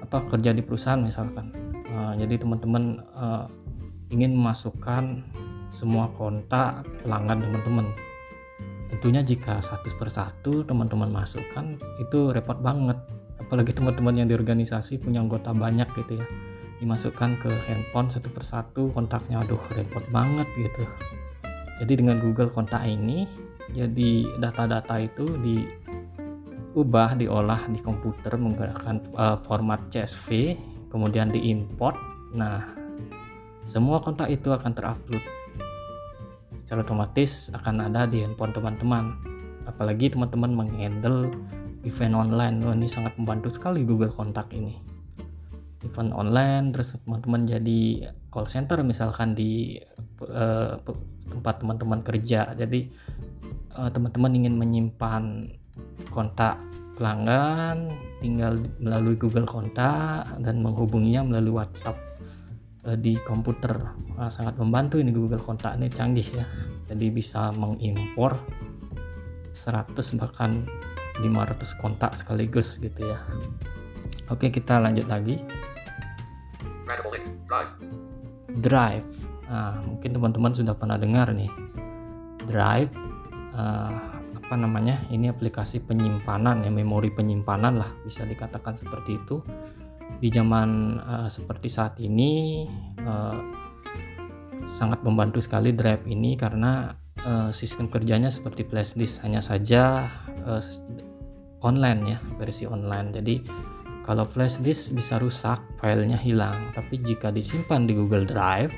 apa 0.00 0.22
kerja 0.30 0.54
di 0.54 0.62
perusahaan 0.62 1.02
misalkan 1.02 1.50
uh, 1.90 2.14
jadi 2.14 2.38
teman-teman 2.38 3.02
uh, 3.10 3.50
ingin 4.08 4.38
memasukkan 4.38 5.26
semua 5.74 6.08
kontak 6.14 6.86
pelanggan 7.02 7.42
teman-teman 7.42 7.90
tentunya 8.92 9.22
jika 9.22 9.58
satu 9.58 9.90
persatu 9.98 10.62
teman-teman 10.62 11.10
masukkan 11.10 11.78
itu 11.98 12.30
repot 12.30 12.58
banget. 12.60 12.96
Apalagi 13.36 13.76
teman-teman 13.76 14.16
yang 14.16 14.28
di 14.30 14.34
organisasi 14.34 14.98
punya 14.98 15.22
anggota 15.22 15.52
banyak 15.54 15.86
gitu 15.98 16.18
ya. 16.18 16.26
Dimasukkan 16.82 17.40
ke 17.40 17.50
handphone 17.70 18.08
satu 18.08 18.28
persatu 18.28 18.92
kontaknya 18.92 19.42
aduh 19.42 19.60
repot 19.72 20.04
banget 20.12 20.48
gitu. 20.56 20.84
Jadi 21.82 21.92
dengan 22.00 22.20
Google 22.20 22.48
kontak 22.48 22.88
ini 22.88 23.28
jadi 23.74 24.10
data-data 24.38 24.94
itu 25.02 25.26
diubah 25.42 27.18
diolah 27.18 27.66
di 27.66 27.80
komputer 27.82 28.38
menggunakan 28.38 28.96
uh, 29.16 29.36
format 29.42 29.90
CSV 29.90 30.54
kemudian 30.92 31.34
diimport 31.34 31.98
nah 32.36 32.62
semua 33.66 33.98
kontak 33.98 34.30
itu 34.30 34.54
akan 34.54 34.70
terupload 34.70 35.24
secara 36.66 36.82
otomatis 36.82 37.54
akan 37.54 37.86
ada 37.86 38.10
di 38.10 38.26
handphone 38.26 38.50
teman-teman. 38.50 39.14
Apalagi 39.70 40.10
teman-teman 40.10 40.50
menghandle 40.50 41.30
event 41.86 42.18
online. 42.18 42.58
Wah, 42.66 42.74
ini 42.74 42.90
sangat 42.90 43.14
membantu 43.14 43.54
sekali 43.54 43.86
Google 43.86 44.10
Kontak 44.10 44.50
ini. 44.50 44.74
Event 45.86 46.10
online 46.10 46.74
terus 46.74 46.98
teman-teman 47.06 47.46
jadi 47.46 48.10
call 48.34 48.50
center 48.50 48.82
misalkan 48.82 49.38
di 49.38 49.78
uh, 50.26 50.74
tempat 51.30 51.62
teman-teman 51.62 52.02
kerja. 52.02 52.50
Jadi 52.58 52.90
uh, 53.78 53.86
teman-teman 53.86 54.34
ingin 54.34 54.58
menyimpan 54.58 55.54
kontak 56.10 56.58
pelanggan 56.98 57.94
tinggal 58.18 58.58
melalui 58.82 59.14
Google 59.14 59.46
Kontak 59.46 60.34
dan 60.42 60.66
menghubunginya 60.66 61.22
melalui 61.22 61.62
WhatsApp 61.62 62.15
di 62.94 63.18
komputer. 63.18 63.74
Uh, 64.14 64.30
sangat 64.30 64.54
membantu 64.62 65.02
ini 65.02 65.10
Google 65.10 65.42
Kontak 65.42 65.74
ini 65.74 65.90
canggih 65.90 66.28
ya. 66.30 66.46
Jadi 66.86 67.06
bisa 67.10 67.50
mengimpor 67.50 68.38
100 69.50 69.96
bahkan 70.22 70.62
500 71.18 71.80
kontak 71.80 72.14
sekaligus 72.14 72.78
gitu 72.78 73.10
ya. 73.10 73.18
Oke 74.30 74.54
kita 74.54 74.78
lanjut 74.78 75.08
lagi. 75.10 75.42
Drive. 78.56 79.06
Nah, 79.46 79.78
mungkin 79.82 80.10
teman-teman 80.14 80.52
sudah 80.54 80.74
pernah 80.74 80.98
dengar 80.98 81.32
nih. 81.34 81.50
Drive 82.46 82.92
uh, 83.56 83.90
apa 84.36 84.54
namanya? 84.54 85.00
Ini 85.10 85.34
aplikasi 85.34 85.82
penyimpanan 85.82 86.62
ya 86.62 86.70
memori 86.70 87.10
penyimpanan 87.10 87.80
lah 87.80 87.90
bisa 88.04 88.22
dikatakan 88.22 88.78
seperti 88.78 89.18
itu 89.18 89.42
di 90.16 90.28
zaman 90.32 91.00
uh, 91.00 91.28
seperti 91.28 91.68
saat 91.68 92.00
ini 92.00 92.64
uh, 93.04 93.36
sangat 94.66 95.04
membantu 95.06 95.38
sekali 95.38 95.76
drive 95.76 96.08
ini 96.08 96.34
karena 96.34 96.96
uh, 97.22 97.50
sistem 97.54 97.86
kerjanya 97.86 98.32
seperti 98.32 98.66
flash 98.66 98.98
disk 98.98 99.22
hanya 99.22 99.44
saja 99.44 100.10
uh, 100.46 100.62
online 101.62 102.16
ya 102.16 102.18
versi 102.38 102.64
online. 102.64 103.08
Jadi 103.14 103.34
kalau 104.06 104.22
flash 104.22 104.62
disk 104.62 104.94
bisa 104.94 105.18
rusak 105.18 105.58
filenya 105.82 106.18
hilang. 106.18 106.70
Tapi 106.72 107.02
jika 107.02 107.34
disimpan 107.34 107.84
di 107.84 107.92
Google 107.94 108.26
Drive 108.26 108.70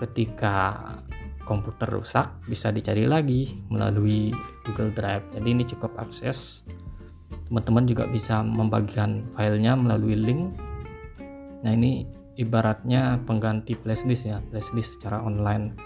ketika 0.00 0.80
komputer 1.44 1.90
rusak 1.90 2.42
bisa 2.48 2.72
dicari 2.72 3.04
lagi 3.04 3.50
melalui 3.68 4.32
Google 4.64 4.94
Drive. 4.94 5.26
Jadi 5.36 5.48
ini 5.52 5.64
cukup 5.68 5.94
akses 6.00 6.64
teman-teman 7.52 7.84
juga 7.84 8.08
bisa 8.08 8.40
membagikan 8.40 9.28
filenya 9.36 9.76
melalui 9.76 10.16
link. 10.16 10.56
Nah 11.60 11.76
ini 11.76 12.08
ibaratnya 12.40 13.20
pengganti 13.28 13.76
flash 13.76 14.08
disk 14.08 14.24
ya 14.24 14.40
flash 14.48 14.72
disk 14.72 14.96
secara 14.96 15.20
online. 15.20 15.76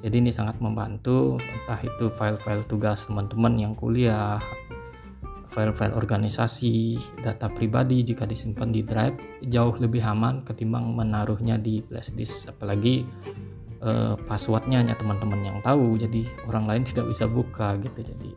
Jadi 0.00 0.24
ini 0.24 0.32
sangat 0.32 0.56
membantu 0.64 1.36
entah 1.36 1.76
itu 1.84 2.08
file-file 2.16 2.64
tugas 2.64 3.04
teman-teman 3.04 3.60
yang 3.60 3.76
kuliah 3.76 4.40
file-file 5.52 5.92
organisasi 5.92 6.96
data 7.20 7.52
pribadi 7.52 8.00
jika 8.00 8.24
disimpan 8.24 8.72
di 8.72 8.80
drive 8.80 9.44
jauh 9.52 9.76
lebih 9.76 10.00
aman 10.00 10.40
ketimbang 10.48 10.96
menaruhnya 10.96 11.60
di 11.60 11.84
flash 11.84 12.16
disk 12.16 12.48
apalagi 12.48 13.04
uh, 13.84 14.16
passwordnya 14.24 14.80
hanya 14.80 14.96
teman-teman 14.96 15.44
yang 15.44 15.60
tahu 15.60 16.00
jadi 16.00 16.24
orang 16.48 16.64
lain 16.64 16.82
tidak 16.88 17.04
bisa 17.12 17.28
buka 17.28 17.76
gitu. 17.84 18.00
Jadi 18.00 18.30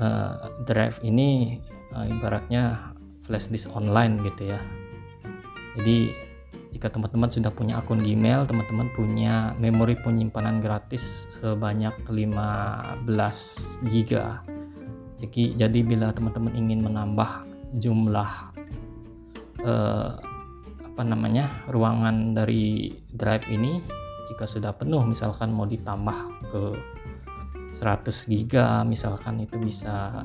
uh, 0.00 0.64
drive 0.64 1.04
ini 1.04 1.60
uh, 1.94 2.06
ibaratnya 2.06 2.92
flash 3.24 3.52
disk 3.52 3.72
online 3.76 4.20
gitu 4.24 4.52
ya. 4.52 4.60
Jadi 5.78 6.28
jika 6.72 6.92
teman-teman 6.92 7.32
sudah 7.32 7.50
punya 7.50 7.80
akun 7.80 8.04
Gmail 8.04 8.44
teman-teman 8.44 8.92
punya 8.92 9.56
memori 9.56 9.96
penyimpanan 9.96 10.60
gratis 10.60 11.26
sebanyak 11.40 11.96
15 12.06 13.08
GB 13.88 14.12
jadi 15.18 15.42
jadi 15.58 15.78
bila 15.82 16.14
teman-teman 16.14 16.54
ingin 16.54 16.84
menambah 16.84 17.48
jumlah 17.82 18.30
uh, 19.64 20.10
apa 20.84 21.02
namanya 21.02 21.50
ruangan 21.70 22.36
dari 22.36 22.94
drive 23.10 23.46
ini 23.50 23.82
jika 24.30 24.44
sudah 24.44 24.76
penuh 24.76 25.02
misalkan 25.08 25.50
mau 25.50 25.64
ditambah 25.64 26.18
ke 26.52 26.62
100 27.68 28.32
giga 28.32 28.84
misalkan 28.84 29.42
itu 29.42 29.56
bisa 29.58 30.22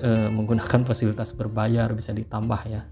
e, 0.00 0.10
menggunakan 0.32 0.86
fasilitas 0.86 1.34
berbayar 1.36 1.90
bisa 1.92 2.14
ditambah 2.14 2.60
ya. 2.70 2.86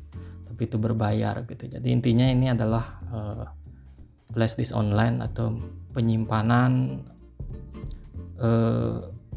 Tapi 0.51 0.61
itu 0.67 0.77
berbayar 0.77 1.47
gitu. 1.47 1.71
Jadi 1.71 1.89
intinya 1.89 2.27
ini 2.29 2.53
adalah 2.53 2.85
e, 3.09 3.19
flash 4.35 4.59
disk 4.59 4.77
online 4.77 5.25
atau 5.25 5.57
penyimpanan 5.97 7.01
e, 8.37 8.51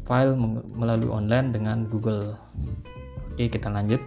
file 0.04 0.34
melalui 0.76 1.08
online 1.08 1.48
dengan 1.54 1.88
Google. 1.88 2.36
Oke 3.32 3.48
kita 3.48 3.72
lanjut. 3.72 4.02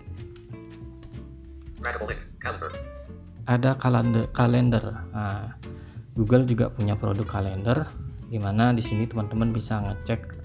Ada 3.48 3.80
kalender 3.80 4.28
kalender. 4.36 4.84
Nah, 5.12 5.56
Google 6.17 6.43
juga 6.50 6.67
punya 6.74 6.98
produk 6.98 7.28
kalender 7.28 7.88
di 8.28 8.36
mana 8.36 8.76
di 8.76 8.84
sini 8.84 9.08
teman-teman 9.08 9.56
bisa 9.56 9.80
ngecek 9.80 10.37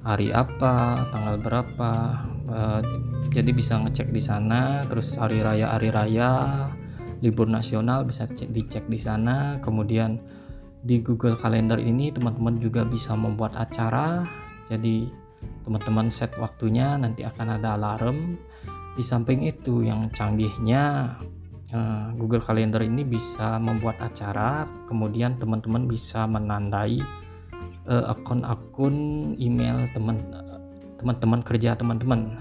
hari 0.00 0.32
apa, 0.32 1.06
tanggal 1.12 1.36
berapa. 1.40 1.92
Uh, 2.50 2.80
jadi 3.30 3.50
bisa 3.54 3.78
ngecek 3.78 4.10
di 4.10 4.22
sana, 4.22 4.82
terus 4.88 5.14
hari 5.14 5.40
raya 5.44 5.70
hari 5.70 5.92
raya, 5.92 6.66
libur 7.22 7.46
nasional 7.46 8.02
bisa 8.02 8.26
cek, 8.26 8.50
dicek 8.50 8.84
di 8.90 8.98
sana. 8.98 9.60
Kemudian 9.62 10.18
di 10.80 11.04
Google 11.04 11.36
Calendar 11.36 11.78
ini 11.78 12.10
teman-teman 12.10 12.56
juga 12.58 12.82
bisa 12.82 13.12
membuat 13.14 13.54
acara. 13.60 14.24
Jadi 14.66 15.06
teman-teman 15.64 16.08
set 16.08 16.34
waktunya 16.40 16.96
nanti 16.98 17.22
akan 17.22 17.60
ada 17.60 17.76
alarm. 17.76 18.40
Di 18.98 19.04
samping 19.06 19.46
itu 19.46 19.86
yang 19.86 20.10
canggihnya 20.10 21.16
Eh, 21.70 22.08
Google 22.18 22.42
Calendar 22.42 22.82
ini 22.82 23.06
bisa 23.06 23.54
membuat 23.62 24.02
acara, 24.02 24.66
kemudian 24.90 25.38
teman-teman 25.38 25.86
bisa 25.86 26.26
menandai 26.26 26.98
eh, 27.88 28.04
akun-akun 28.10 28.96
email 29.36 29.88
teman 29.92 30.20
teman-teman 31.00 31.40
kerja 31.40 31.74
teman-teman. 31.74 32.36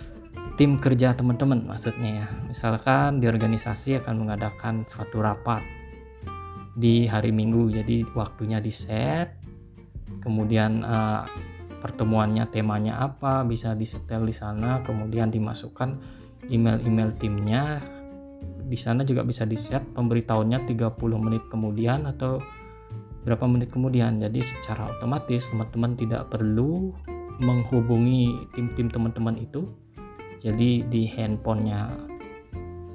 Tim 0.56 0.80
kerja 0.80 1.12
teman-teman 1.12 1.68
maksudnya 1.68 2.24
ya. 2.24 2.26
Misalkan 2.48 3.20
di 3.20 3.28
organisasi 3.28 4.00
akan 4.00 4.14
mengadakan 4.24 4.88
suatu 4.88 5.20
rapat 5.20 5.60
di 6.72 7.04
hari 7.04 7.34
minggu. 7.34 7.72
Jadi 7.82 8.06
waktunya 8.14 8.62
di 8.62 8.72
set 8.72 9.36
kemudian 10.22 10.86
uh, 10.86 11.26
pertemuannya 11.82 12.48
temanya 12.48 12.98
apa 13.04 13.44
bisa 13.44 13.76
disetel 13.76 14.24
di 14.24 14.32
sana 14.32 14.80
kemudian 14.86 15.28
dimasukkan 15.28 15.98
email-email 16.48 17.10
timnya. 17.18 17.82
Di 18.66 18.78
sana 18.80 19.06
juga 19.06 19.22
bisa 19.22 19.44
di 19.44 19.58
set 19.58 19.82
pemberitahuannya 19.92 20.66
30 20.66 20.96
menit 21.20 21.44
kemudian 21.52 22.06
atau 22.06 22.40
berapa 23.26 23.42
menit 23.50 23.74
kemudian. 23.74 24.22
Jadi 24.22 24.38
secara 24.46 24.94
otomatis 24.94 25.50
teman-teman 25.50 25.98
tidak 25.98 26.30
perlu 26.30 26.94
menghubungi 27.42 28.48
tim-tim 28.54 28.86
teman-teman 28.86 29.34
itu. 29.42 29.66
Jadi 30.40 30.86
di 30.86 31.10
handphonenya 31.10 31.90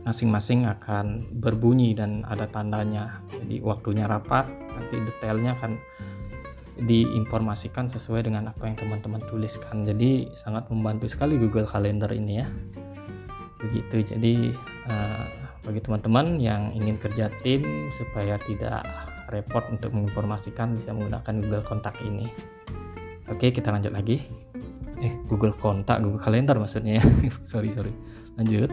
masing-masing 0.08 0.66
akan 0.66 1.28
berbunyi 1.44 1.92
dan 1.92 2.24
ada 2.26 2.48
tandanya. 2.48 3.22
Jadi 3.36 3.60
waktunya 3.60 4.08
rapat 4.08 4.48
nanti 4.72 5.04
detailnya 5.04 5.54
akan 5.60 5.76
diinformasikan 6.82 7.86
sesuai 7.92 8.26
dengan 8.26 8.50
apa 8.50 8.66
yang 8.66 8.80
teman-teman 8.80 9.22
tuliskan. 9.30 9.86
Jadi 9.86 10.32
sangat 10.34 10.72
membantu 10.72 11.06
sekali 11.06 11.38
Google 11.38 11.68
Calendar 11.68 12.10
ini 12.10 12.42
ya. 12.42 12.48
Begitu. 13.62 14.16
Jadi 14.16 14.50
uh, 14.90 15.26
bagi 15.62 15.84
teman-teman 15.84 16.42
yang 16.42 16.74
ingin 16.74 16.98
kerja 16.98 17.30
tim 17.46 17.62
supaya 17.94 18.42
tidak 18.42 18.82
repot 19.32 19.64
untuk 19.72 19.96
menginformasikan 19.96 20.76
bisa 20.76 20.92
menggunakan 20.92 21.34
Google 21.40 21.64
Kontak 21.64 21.96
ini 22.04 22.28
oke 23.32 23.48
kita 23.50 23.72
lanjut 23.72 23.96
lagi 23.96 24.20
eh 25.02 25.14
Google 25.26 25.56
Kontak 25.56 26.04
Google 26.04 26.22
Kalender 26.22 26.60
maksudnya 26.60 27.00
ya 27.00 27.04
sorry 27.52 27.72
sorry 27.72 27.96
lanjut 28.36 28.70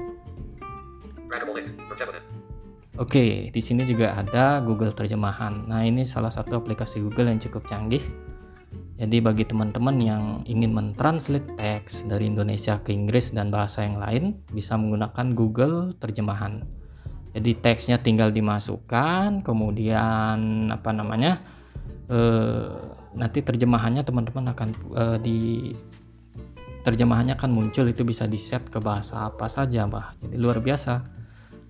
Oke, 2.99 3.55
di 3.55 3.63
sini 3.63 3.87
juga 3.87 4.19
ada 4.19 4.59
Google 4.59 4.91
Terjemahan. 4.91 5.71
Nah, 5.71 5.87
ini 5.87 6.03
salah 6.03 6.35
satu 6.35 6.59
aplikasi 6.59 6.99
Google 6.99 7.31
yang 7.31 7.39
cukup 7.39 7.63
canggih. 7.71 8.03
Jadi 8.99 9.23
bagi 9.23 9.47
teman-teman 9.47 9.97
yang 10.03 10.23
ingin 10.51 10.75
mentranslate 10.75 11.55
teks 11.55 12.11
dari 12.11 12.27
Indonesia 12.27 12.83
ke 12.83 12.91
Inggris 12.91 13.31
dan 13.31 13.55
bahasa 13.55 13.87
yang 13.87 14.03
lain, 14.03 14.43
bisa 14.51 14.75
menggunakan 14.75 15.31
Google 15.39 15.95
Terjemahan. 15.95 16.67
Jadi 17.33 17.51
teksnya 17.61 18.01
tinggal 18.01 18.33
dimasukkan, 18.33 19.45
kemudian 19.45 20.69
apa 20.73 20.91
namanya, 20.97 21.39
eh, 22.09 22.73
nanti 23.15 23.45
terjemahannya 23.45 24.03
teman-teman 24.03 24.53
akan 24.57 24.69
eh, 24.97 25.19
di 25.21 25.39
terjemahannya 26.83 27.37
akan 27.37 27.51
muncul 27.53 27.85
itu 27.85 28.01
bisa 28.07 28.25
di 28.25 28.41
set 28.41 28.73
ke 28.73 28.81
bahasa 28.81 29.29
apa 29.29 29.51
saja 29.51 29.85
bah 29.85 30.17
jadi 30.25 30.37
luar 30.41 30.65
biasa. 30.65 31.21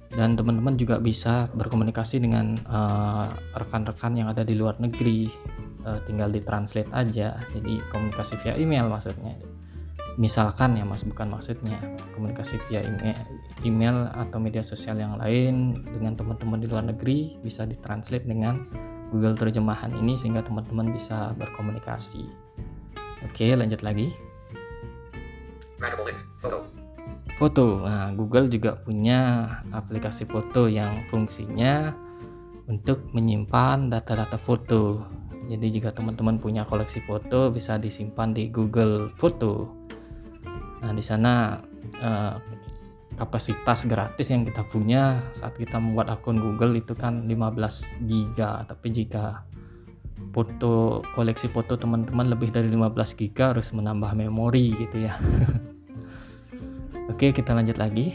Dan 0.09 0.41
teman-teman 0.41 0.73
juga 0.81 0.97
bisa 1.03 1.53
berkomunikasi 1.53 2.23
dengan 2.23 2.57
eh, 2.57 3.27
rekan-rekan 3.59 4.13
uh, 4.15 4.19
yang 4.25 4.29
ada 4.33 4.47
di 4.47 4.55
luar 4.57 4.79
negeri. 4.81 5.29
Uh, 5.79 5.95
tinggal 6.05 6.29
ditranslate 6.29 6.91
aja. 6.91 7.39
Jadi 7.55 7.79
komunikasi 7.95 8.35
via 8.43 8.59
email 8.59 8.91
maksudnya 8.91 9.39
misalkan 10.19 10.75
ya 10.75 10.83
mas 10.83 11.07
bukan 11.07 11.31
maksudnya 11.31 11.79
komunikasi 12.13 12.59
via 12.67 12.83
email, 12.83 13.15
email 13.63 13.97
atau 14.19 14.43
media 14.43 14.67
sosial 14.67 14.99
yang 14.99 15.15
lain 15.15 15.79
dengan 15.87 16.19
teman-teman 16.19 16.59
di 16.59 16.67
luar 16.67 16.85
negeri 16.91 17.39
bisa 17.39 17.63
ditranslate 17.63 18.27
dengan 18.27 18.67
Google 19.15 19.39
terjemahan 19.39 19.95
ini 19.95 20.19
sehingga 20.19 20.43
teman-teman 20.43 20.91
bisa 20.91 21.33
berkomunikasi 21.39 22.27
oke 23.25 23.47
lanjut 23.55 23.81
lagi 23.87 24.11
Foto. 27.39 27.87
Nah, 27.87 28.11
Google 28.19 28.51
juga 28.51 28.75
punya 28.75 29.47
aplikasi 29.71 30.27
foto 30.27 30.67
yang 30.67 31.07
fungsinya 31.07 31.95
untuk 32.67 33.15
menyimpan 33.15 33.87
data-data 33.87 34.35
foto. 34.35 35.07
Jadi 35.47 35.79
jika 35.79 35.95
teman-teman 35.95 36.43
punya 36.43 36.67
koleksi 36.67 36.99
foto 37.07 37.55
bisa 37.55 37.79
disimpan 37.79 38.35
di 38.35 38.51
Google 38.51 39.07
Foto. 39.15 39.78
Nah, 40.79 40.93
di 40.95 41.03
sana 41.03 41.59
eh, 41.99 42.35
kapasitas 43.19 43.91
gratis 43.91 44.31
yang 44.31 44.47
kita 44.47 44.63
punya 44.63 45.19
saat 45.35 45.59
kita 45.59 45.83
membuat 45.83 46.15
akun 46.15 46.39
Google 46.39 46.79
itu 46.79 46.95
kan 46.95 47.27
15 47.27 48.07
GB, 48.07 48.39
tapi 48.71 48.87
jika 48.95 49.43
foto 50.31 51.03
koleksi 51.19 51.51
foto 51.51 51.75
teman-teman 51.75 52.31
lebih 52.31 52.55
dari 52.55 52.71
15 52.71 52.95
GB 53.19 53.39
harus 53.43 53.75
menambah 53.75 54.15
memori 54.15 54.71
gitu 54.79 55.03
ya. 55.03 55.19
Oke 57.13 57.35
kita 57.35 57.59
lanjut 57.59 57.75
lagi. 57.75 58.15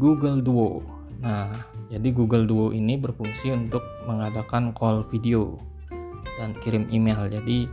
Google 0.00 0.40
Duo. 0.40 0.80
Nah 1.20 1.52
jadi 1.92 2.08
Google 2.08 2.48
Duo 2.48 2.72
ini 2.72 2.96
berfungsi 2.96 3.52
untuk 3.52 3.84
mengadakan 4.08 4.72
call 4.72 5.04
video 5.04 5.60
dan 6.40 6.56
kirim 6.64 6.88
email. 6.88 7.28
Jadi 7.28 7.68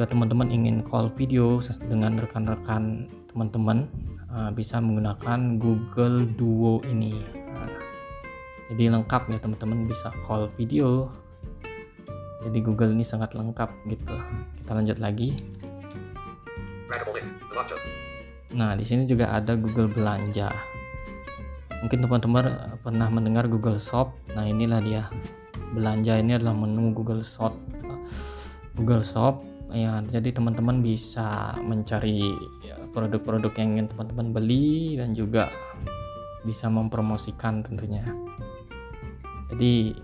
jika 0.00 0.16
teman-teman 0.16 0.48
ingin 0.48 0.80
call 0.80 1.12
video 1.12 1.60
dengan 1.84 2.16
rekan-rekan 2.16 3.04
teman-teman 3.28 3.84
uh, 4.32 4.48
bisa 4.48 4.80
menggunakan 4.80 5.60
Google 5.60 6.24
Duo 6.24 6.80
ini. 6.88 7.20
Jadi 8.72 8.88
lengkap 8.88 9.28
ya 9.28 9.36
teman-teman 9.44 9.84
bisa 9.84 10.08
call 10.24 10.48
video. 10.56 11.12
Jadi 12.40 12.64
Google 12.64 12.96
ini 12.96 13.04
sangat 13.04 13.36
lengkap 13.36 13.68
gitu. 13.92 14.16
Kita 14.64 14.72
lanjut 14.72 14.96
lagi. 15.04 15.36
Nah 18.56 18.72
di 18.72 18.88
sini 18.88 19.04
juga 19.04 19.36
ada 19.36 19.52
Google 19.52 19.92
belanja. 19.92 20.48
Mungkin 21.84 22.08
teman-teman 22.08 22.80
pernah 22.80 23.12
mendengar 23.12 23.44
Google 23.52 23.76
Shop? 23.76 24.16
Nah 24.32 24.48
inilah 24.48 24.80
dia. 24.80 25.12
Belanja 25.76 26.16
ini 26.16 26.40
adalah 26.40 26.56
menu 26.56 26.88
Google 26.96 27.20
Shop. 27.20 27.52
Google 28.80 29.04
Shop 29.04 29.49
ya 29.70 30.02
jadi 30.06 30.34
teman-teman 30.34 30.82
bisa 30.82 31.54
mencari 31.62 32.34
produk-produk 32.90 33.52
yang 33.60 33.78
ingin 33.78 33.86
teman-teman 33.90 34.34
beli 34.34 34.98
dan 34.98 35.14
juga 35.14 35.48
bisa 36.42 36.66
mempromosikan 36.72 37.60
tentunya. 37.60 38.04
Jadi 39.52 39.94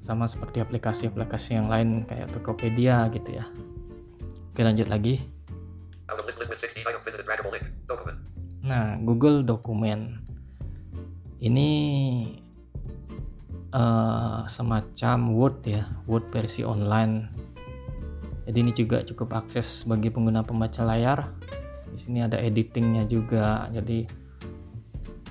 sama 0.00 0.24
seperti 0.24 0.64
aplikasi-aplikasi 0.64 1.60
yang 1.60 1.68
lain 1.68 2.08
kayak 2.08 2.32
Tokopedia 2.32 3.08
gitu 3.12 3.36
ya. 3.36 3.44
Oke 4.50 4.60
lanjut 4.64 4.88
lagi. 4.88 5.20
Nah 8.64 8.98
Google 9.00 9.44
Dokumen 9.44 10.20
ini 11.40 11.70
uh, 13.72 14.44
semacam 14.44 15.18
Word 15.32 15.58
ya 15.64 15.88
Word 16.04 16.28
versi 16.28 16.66
online 16.66 17.32
jadi 18.50 18.66
ini 18.66 18.74
juga 18.74 19.06
cukup 19.06 19.46
akses 19.46 19.86
bagi 19.86 20.10
pengguna 20.10 20.42
pembaca 20.42 20.82
layar. 20.82 21.30
Di 21.86 21.98
sini 22.02 22.26
ada 22.26 22.34
editingnya 22.34 23.06
juga. 23.06 23.70
Jadi 23.70 24.02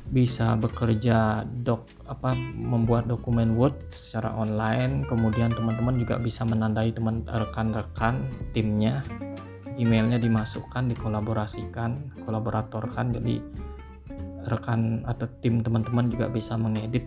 bisa 0.07 0.55
bekerja 0.55 1.43
dok 1.43 2.07
apa 2.07 2.31
membuat 2.39 3.11
dokumen 3.11 3.59
Word 3.59 3.91
secara 3.91 4.31
online. 4.39 5.03
Kemudian 5.03 5.51
teman-teman 5.51 5.99
juga 5.99 6.15
bisa 6.15 6.47
menandai 6.47 6.95
teman 6.95 7.27
rekan-rekan 7.27 8.23
timnya. 8.55 9.03
Emailnya 9.75 10.15
dimasukkan 10.15 10.87
dikolaborasikan 10.87 12.23
kolaboratorkan. 12.23 13.19
Jadi 13.19 13.35
rekan 14.47 15.03
atau 15.03 15.27
tim 15.43 15.59
teman-teman 15.59 16.07
juga 16.07 16.31
bisa 16.31 16.55
mengedit 16.55 17.03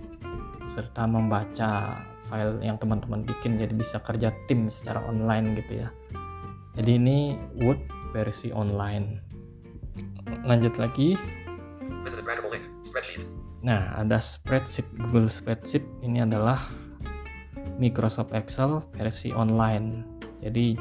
serta 0.68 1.08
membaca 1.08 2.04
file 2.28 2.60
yang 2.60 2.76
teman-teman 2.76 3.24
bikin. 3.24 3.56
Jadi 3.56 3.72
bisa 3.72 3.96
kerja 4.04 4.28
tim 4.44 4.68
secara 4.68 5.00
online 5.08 5.56
gitu 5.56 5.88
ya 5.88 6.01
jadi 6.78 6.96
ini 6.96 7.36
Word 7.60 7.80
versi 8.12 8.52
online 8.52 9.20
lanjut 10.44 10.76
lagi 10.80 11.16
Nah, 13.62 13.94
ada 13.94 14.18
spreadsheet 14.18 14.90
Google 14.98 15.30
Spreadsheet 15.30 15.86
ini 16.02 16.18
adalah 16.18 16.58
Microsoft 17.78 18.34
Excel 18.34 18.82
versi 18.90 19.30
online. 19.30 20.02
Jadi 20.42 20.74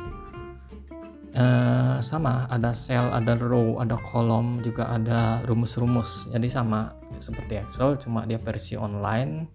eh, 1.38 1.96
sama, 2.02 2.50
ada 2.50 2.74
cell, 2.74 3.14
ada 3.14 3.38
row, 3.38 3.78
ada 3.78 4.02
kolom, 4.02 4.66
juga 4.66 4.90
ada 4.90 5.46
rumus-rumus. 5.46 6.34
Jadi 6.34 6.50
sama 6.50 6.98
seperti 7.22 7.62
Excel, 7.62 8.02
cuma 8.02 8.26
dia 8.26 8.42
versi 8.42 8.74
online. 8.74 9.46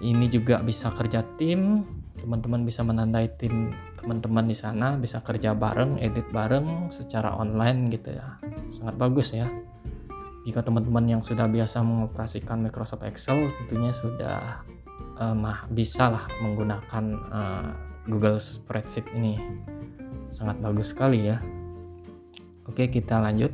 Ini 0.00 0.26
juga 0.32 0.64
bisa 0.64 0.88
kerja 0.96 1.20
tim, 1.36 1.84
teman-teman 2.16 2.64
bisa 2.64 2.80
menandai 2.80 3.28
tim 3.36 3.76
teman-teman 3.98 4.46
di 4.46 4.56
sana, 4.56 4.94
bisa 4.94 5.18
kerja 5.20 5.52
bareng, 5.52 5.98
edit 5.98 6.30
bareng 6.30 6.88
secara 6.94 7.34
online 7.34 7.90
gitu 7.90 8.14
ya. 8.14 8.38
Sangat 8.70 8.94
bagus 8.94 9.34
ya. 9.34 9.50
Jika 10.46 10.64
teman-teman 10.64 11.04
yang 11.18 11.20
sudah 11.20 11.50
biasa 11.50 11.82
mengoperasikan 11.82 12.62
Microsoft 12.62 13.04
Excel 13.04 13.52
tentunya 13.60 13.92
sudah 13.92 14.64
uh, 15.18 15.34
mah 15.36 15.68
bisa 15.68 16.08
lah 16.08 16.24
menggunakan 16.40 17.04
uh, 17.28 17.68
Google 18.08 18.40
Spreadsheet 18.40 19.10
ini. 19.12 19.36
Sangat 20.32 20.62
bagus 20.62 20.94
sekali 20.94 21.28
ya. 21.28 21.36
Oke 22.64 22.88
kita 22.88 23.20
lanjut. 23.20 23.52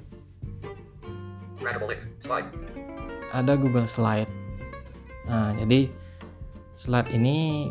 Ada 3.33 3.53
Google 3.59 3.89
Slide. 3.89 4.31
Nah 5.27 5.57
jadi 5.57 6.04
slide 6.75 7.11
ini 7.15 7.71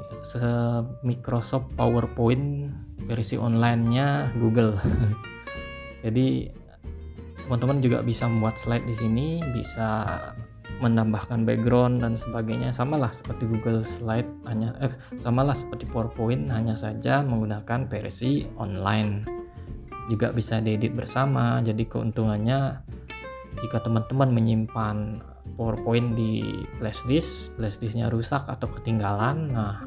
Microsoft 1.03 1.75
PowerPoint 1.75 2.71
versi 3.03 3.35
onlinenya 3.35 4.31
Google. 4.39 4.79
Jadi 6.07 6.47
teman-teman 7.43 7.83
juga 7.83 7.99
bisa 7.99 8.27
membuat 8.31 8.55
slide 8.55 8.87
di 8.87 8.95
sini 8.95 9.27
bisa 9.51 10.19
menambahkan 10.79 11.47
background 11.47 12.03
dan 12.03 12.15
sebagainya. 12.15 12.71
Samalah 12.71 13.11
seperti 13.11 13.47
Google 13.47 13.87
Slide 13.87 14.27
hanya 14.47 14.75
eh 14.83 14.91
samalah 15.15 15.55
seperti 15.55 15.87
PowerPoint 15.87 16.51
hanya 16.51 16.75
saja 16.75 17.23
menggunakan 17.23 17.87
versi 17.87 18.47
online. 18.59 19.23
Juga 20.11 20.35
bisa 20.35 20.59
diedit 20.59 20.91
bersama 20.91 21.63
jadi 21.63 21.87
keuntungannya 21.87 22.83
jika 23.63 23.79
teman-teman 23.79 24.35
menyimpan 24.35 24.97
PowerPoint 25.53 26.15
di 26.17 26.63
flashdisk 26.79 27.55
flashdisknya 27.59 28.09
rusak 28.09 28.47
atau 28.47 28.67
ketinggalan. 28.71 29.53
Nah 29.53 29.83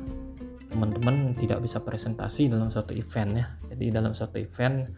teman-teman 0.70 1.32
tidak 1.38 1.64
bisa 1.64 1.80
presentasi 1.80 2.52
dalam 2.52 2.68
satu 2.68 2.92
event 2.92 3.30
ya. 3.32 3.46
Jadi 3.72 3.84
dalam 3.88 4.12
satu 4.12 4.36
event 4.36 4.92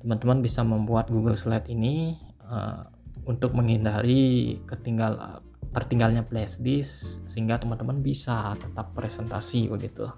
teman-teman 0.00 0.40
bisa 0.40 0.64
membuat 0.64 1.12
Google 1.12 1.36
Slide 1.36 1.68
ini 1.68 2.16
uh, 2.48 2.88
untuk 3.28 3.52
menghindari 3.52 4.56
ketinggal 4.64 5.44
tertinggalnya 5.70 6.26
flashdisk 6.26 7.22
sehingga 7.30 7.60
teman-teman 7.60 8.00
bisa 8.00 8.56
tetap 8.58 8.96
presentasi 8.96 9.70
begitu. 9.70 10.08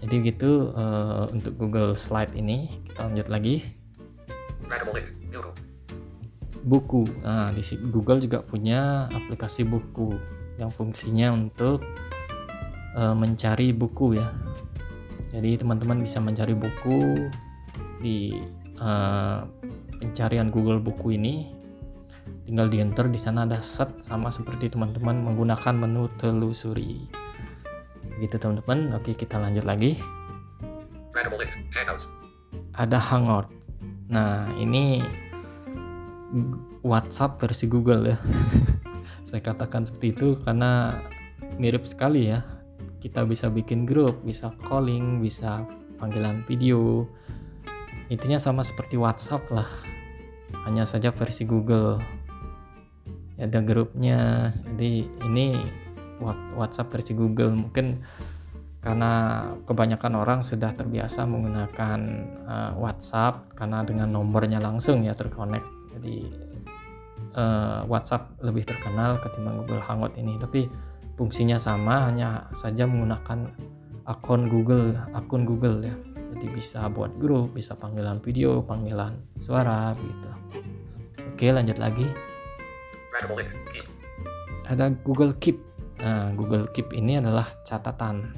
Jadi 0.00 0.16
gitu 0.32 0.72
uh, 0.76 1.28
untuk 1.32 1.56
Google 1.56 1.96
Slide 1.96 2.36
ini. 2.36 2.68
Kita 2.84 3.08
lanjut 3.08 3.28
lagi 3.32 3.80
buku. 6.64 7.08
Nah 7.24 7.52
di 7.52 7.62
Google 7.88 8.20
juga 8.20 8.44
punya 8.44 9.08
aplikasi 9.08 9.64
buku 9.64 10.16
yang 10.60 10.68
fungsinya 10.68 11.32
untuk 11.32 11.80
uh, 12.96 13.16
mencari 13.16 13.72
buku 13.72 14.20
ya. 14.20 14.28
Jadi 15.30 15.62
teman-teman 15.62 16.02
bisa 16.02 16.18
mencari 16.18 16.58
buku 16.58 17.30
di 18.02 18.34
uh, 18.82 19.46
pencarian 20.00 20.50
Google 20.50 20.82
buku 20.82 21.16
ini. 21.16 21.54
Tinggal 22.50 22.66
di 22.66 22.82
enter 22.82 23.06
di 23.06 23.20
sana 23.20 23.46
ada 23.46 23.62
set 23.62 24.02
sama 24.02 24.34
seperti 24.34 24.74
teman-teman 24.74 25.22
menggunakan 25.22 25.74
menu 25.76 26.10
telusuri. 26.18 27.06
Gitu 28.18 28.36
teman-teman. 28.36 28.90
Oke 28.98 29.14
kita 29.14 29.38
lanjut 29.38 29.62
lagi. 29.62 29.96
Ada 32.74 32.98
Hangout. 32.98 33.46
Nah 34.10 34.50
ini 34.58 34.98
WhatsApp 36.86 37.42
versi 37.42 37.66
Google 37.66 38.14
ya. 38.14 38.18
Saya 39.26 39.42
katakan 39.42 39.82
seperti 39.86 40.14
itu 40.14 40.28
karena 40.42 40.98
mirip 41.58 41.86
sekali 41.86 42.30
ya. 42.30 42.46
Kita 43.00 43.24
bisa 43.24 43.48
bikin 43.48 43.88
grup 43.88 44.22
bisa 44.22 44.52
calling 44.62 45.18
bisa 45.18 45.66
panggilan 45.98 46.46
video. 46.46 47.08
Intinya 48.10 48.38
sama 48.38 48.62
seperti 48.62 48.98
WhatsApp 48.98 49.42
lah. 49.50 49.70
Hanya 50.66 50.86
saja 50.86 51.10
versi 51.10 51.46
Google. 51.46 51.98
Ada 53.40 53.64
grupnya. 53.64 54.50
Jadi 54.74 55.08
ini 55.26 55.56
WhatsApp 56.54 56.92
versi 56.92 57.16
Google. 57.16 57.56
Mungkin 57.56 57.86
karena 58.80 59.44
kebanyakan 59.68 60.12
orang 60.16 60.40
sudah 60.40 60.72
terbiasa 60.72 61.28
menggunakan 61.28 62.00
uh, 62.48 62.72
WhatsApp 62.80 63.52
karena 63.52 63.84
dengan 63.84 64.08
nomornya 64.08 64.56
langsung 64.56 65.04
ya 65.04 65.12
terkonek 65.12 65.79
jadi 65.96 66.16
uh, 67.36 67.80
WhatsApp 67.86 68.38
lebih 68.42 68.66
terkenal 68.66 69.18
ketimbang 69.22 69.62
Google 69.64 69.82
Hangout 69.84 70.14
ini. 70.16 70.38
Tapi 70.40 70.66
fungsinya 71.14 71.60
sama 71.60 72.08
hanya 72.08 72.48
saja 72.56 72.88
menggunakan 72.88 73.50
akun 74.08 74.48
Google 74.48 74.96
akun 75.12 75.44
Google 75.44 75.84
ya. 75.84 75.94
Jadi 76.34 76.46
bisa 76.56 76.86
buat 76.88 77.18
grup 77.20 77.58
bisa 77.58 77.76
panggilan 77.76 78.22
video 78.22 78.62
panggilan 78.64 79.18
suara 79.36 79.92
gitu. 79.98 80.30
Oke 81.34 81.52
lanjut 81.52 81.76
lagi. 81.76 82.06
Ada 84.70 84.94
Google 85.02 85.34
Keep. 85.36 85.58
Nah, 86.00 86.32
Google 86.32 86.64
Keep 86.72 86.96
ini 86.96 87.20
adalah 87.20 87.44
catatan 87.66 88.32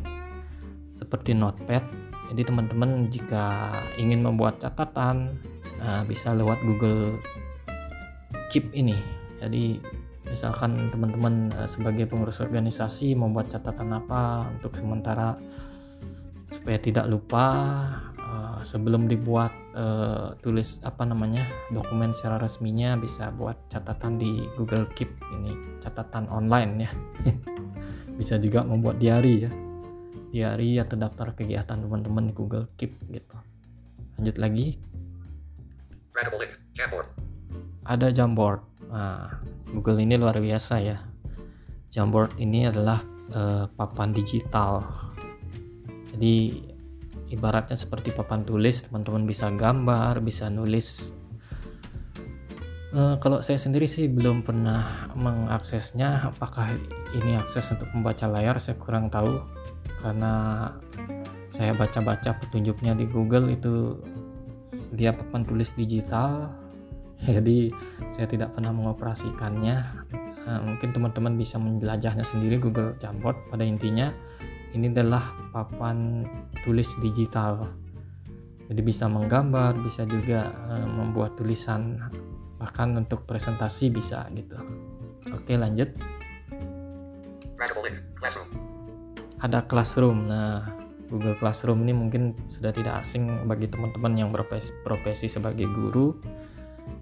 seperti 0.91 1.37
Notepad. 1.37 1.85
Jadi 2.33 2.49
teman-teman 2.49 3.13
jika 3.13 3.71
ingin 4.01 4.25
membuat 4.25 4.57
catatan 4.59 5.37
nah, 5.83 6.03
bisa 6.07 6.31
lewat 6.33 6.63
Google 6.63 7.19
Keep 8.53 8.71
ini. 8.77 8.97
Jadi 9.43 9.81
misalkan 10.29 10.89
teman-teman 10.93 11.51
uh, 11.57 11.69
sebagai 11.69 12.07
pengurus 12.07 12.41
organisasi 12.41 13.19
membuat 13.19 13.51
catatan 13.51 13.91
apa 13.93 14.49
untuk 14.55 14.79
sementara 14.79 15.37
supaya 16.53 16.79
tidak 16.79 17.09
lupa 17.09 17.45
uh, 18.21 18.61
sebelum 18.61 19.09
dibuat 19.09 19.53
uh, 19.73 20.37
tulis 20.45 20.81
apa 20.85 21.09
namanya 21.09 21.43
dokumen 21.73 22.13
secara 22.13 22.39
resminya 22.39 22.95
bisa 22.97 23.33
buat 23.33 23.73
catatan 23.73 24.21
di 24.21 24.47
Google 24.55 24.87
Keep 24.93 25.11
ini 25.41 25.53
catatan 25.83 26.31
online 26.31 26.73
ya. 26.87 26.91
Bisa 28.21 28.37
juga 28.37 28.63
membuat 28.63 29.01
diary 29.01 29.49
ya. 29.49 29.51
Diary 30.33 30.77
atau 30.81 30.97
daftar 30.97 31.33
kegiatan 31.33 31.81
teman-teman 31.81 32.31
di 32.31 32.33
Google 32.37 32.69
Keep 32.77 32.93
gitu. 33.11 33.37
Lanjut 34.21 34.37
lagi 34.39 34.92
ada 37.83 38.09
Jamboard 38.13 38.61
nah, 38.93 39.43
Google 39.73 40.05
ini 40.05 40.21
luar 40.21 40.37
biasa 40.37 40.75
ya. 40.85 41.01
Jamboard 41.89 42.37
ini 42.37 42.69
adalah 42.69 43.01
uh, 43.33 43.65
papan 43.73 44.13
digital. 44.13 44.85
Jadi 46.13 46.61
ibaratnya 47.33 47.77
seperti 47.77 48.13
papan 48.13 48.45
tulis 48.45 48.85
teman-teman 48.85 49.25
bisa 49.25 49.49
gambar 49.49 50.21
bisa 50.21 50.53
nulis. 50.53 51.17
Uh, 52.93 53.17
kalau 53.25 53.41
saya 53.41 53.57
sendiri 53.57 53.89
sih 53.89 54.13
belum 54.13 54.45
pernah 54.45 55.09
mengaksesnya. 55.17 56.29
Apakah 56.29 56.77
ini 57.17 57.41
akses 57.41 57.73
untuk 57.73 57.89
membaca 57.97 58.29
layar? 58.29 58.61
Saya 58.61 58.77
kurang 58.77 59.09
tahu. 59.09 59.41
Karena 60.05 60.69
saya 61.49 61.73
baca-baca 61.73 62.37
petunjuknya 62.37 62.93
di 62.93 63.09
Google 63.09 63.49
itu 63.49 63.97
dia 64.93 65.17
papan 65.17 65.43
tulis 65.43 65.73
digital. 65.75 66.53
Jadi 67.23 67.73
saya 68.13 68.29
tidak 68.29 68.55
pernah 68.55 68.71
mengoperasikannya. 68.71 69.77
Uh, 70.43 70.61
mungkin 70.67 70.91
teman-teman 70.91 71.39
bisa 71.39 71.55
menjelajahnya 71.57 72.27
sendiri 72.27 72.59
Google 72.59 72.99
Jamboard 72.99 73.49
pada 73.49 73.63
intinya. 73.63 74.11
Ini 74.73 74.91
adalah 74.91 75.23
papan 75.53 76.27
tulis 76.65 76.99
digital. 76.99 77.69
Jadi 78.67 78.81
bisa 78.81 79.05
menggambar 79.07 79.77
bisa 79.85 80.03
juga 80.09 80.51
uh, 80.69 80.89
membuat 80.89 81.39
tulisan. 81.39 82.01
Bahkan 82.59 83.07
untuk 83.07 83.25
presentasi 83.27 83.91
bisa 83.93 84.27
gitu. 84.35 84.59
Oke 85.31 85.55
lanjut. 85.55 85.95
Ada 89.43 89.63
classroom. 89.67 90.27
Nah 90.27 90.82
Google 91.13 91.37
Classroom 91.37 91.85
ini 91.85 91.93
mungkin 91.93 92.33
sudah 92.49 92.73
tidak 92.73 93.05
asing 93.05 93.45
bagi 93.45 93.69
teman-teman 93.69 94.17
yang 94.17 94.33
berprofesi 94.33 95.29
sebagai 95.29 95.69
guru. 95.69 96.17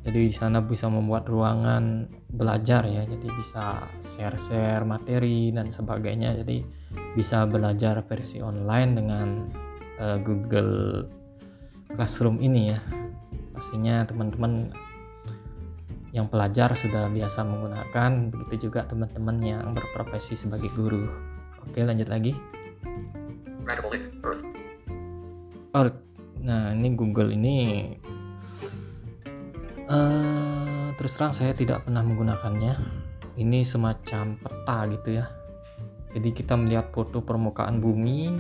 Jadi 0.03 0.27
di 0.29 0.35
sana 0.35 0.59
bisa 0.59 0.91
membuat 0.91 1.31
ruangan 1.31 2.11
belajar 2.27 2.91
ya. 2.91 3.07
Jadi 3.07 3.31
bisa 3.31 3.87
share-share 4.03 4.83
materi 4.83 5.55
dan 5.55 5.71
sebagainya. 5.71 6.35
Jadi 6.43 6.67
bisa 7.15 7.47
belajar 7.47 8.03
versi 8.03 8.43
online 8.43 8.91
dengan 8.99 9.29
uh, 10.03 10.19
Google 10.19 11.07
Classroom 11.95 12.43
ini 12.43 12.75
ya. 12.75 12.83
Pastinya 13.55 14.03
teman-teman 14.03 14.75
yang 16.11 16.27
pelajar 16.27 16.75
sudah 16.75 17.07
biasa 17.07 17.47
menggunakan. 17.47 18.35
Begitu 18.35 18.69
juga 18.69 18.83
teman-teman 18.91 19.39
yang 19.39 19.71
berprofesi 19.71 20.35
sebagai 20.35 20.75
guru. 20.75 21.07
Oke 21.63 21.87
lanjut 21.87 22.11
lagi 22.11 22.35
Earth 25.75 25.99
nah 26.41 26.73
ini 26.73 26.89
Google 26.97 27.37
ini 27.37 27.57
uh, 29.91 30.89
terus 30.97 31.13
terang 31.19 31.35
saya 31.35 31.53
tidak 31.53 31.85
pernah 31.85 32.01
menggunakannya. 32.07 32.75
Ini 33.41 33.65
semacam 33.65 34.37
peta 34.37 34.79
gitu 34.91 35.09
ya. 35.17 35.27
Jadi 36.11 36.29
kita 36.35 36.59
melihat 36.59 36.91
foto 36.91 37.23
permukaan 37.23 37.79
bumi 37.79 38.35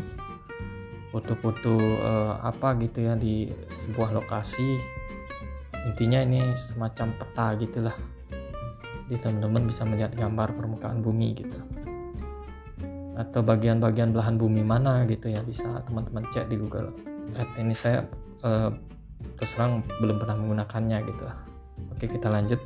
foto-foto 1.10 1.74
uh, 1.98 2.38
apa 2.38 2.78
gitu 2.78 3.02
ya 3.02 3.18
di 3.18 3.50
sebuah 3.86 4.14
lokasi. 4.14 4.78
Intinya 5.90 6.22
ini 6.22 6.54
semacam 6.54 7.16
peta 7.18 7.46
gitulah. 7.58 7.96
Jadi 9.08 9.16
teman-teman 9.18 9.66
bisa 9.66 9.82
melihat 9.82 10.14
gambar 10.14 10.54
permukaan 10.54 11.02
bumi 11.02 11.34
gitu 11.34 11.79
atau 13.20 13.44
bagian-bagian 13.44 14.16
belahan 14.16 14.40
bumi 14.40 14.64
mana 14.64 15.04
gitu 15.04 15.28
ya 15.28 15.44
bisa 15.44 15.84
teman-teman 15.84 16.24
cek 16.32 16.48
di 16.48 16.56
Google 16.56 16.96
Earth. 17.36 17.54
Ini 17.60 17.74
saya 17.76 18.08
uh, 18.40 18.72
terus 19.36 19.52
terang 19.52 19.84
belum 20.00 20.16
pernah 20.16 20.36
menggunakannya 20.40 20.98
gitu. 21.04 21.24
Oke 21.92 22.08
kita 22.08 22.32
lanjut. 22.32 22.60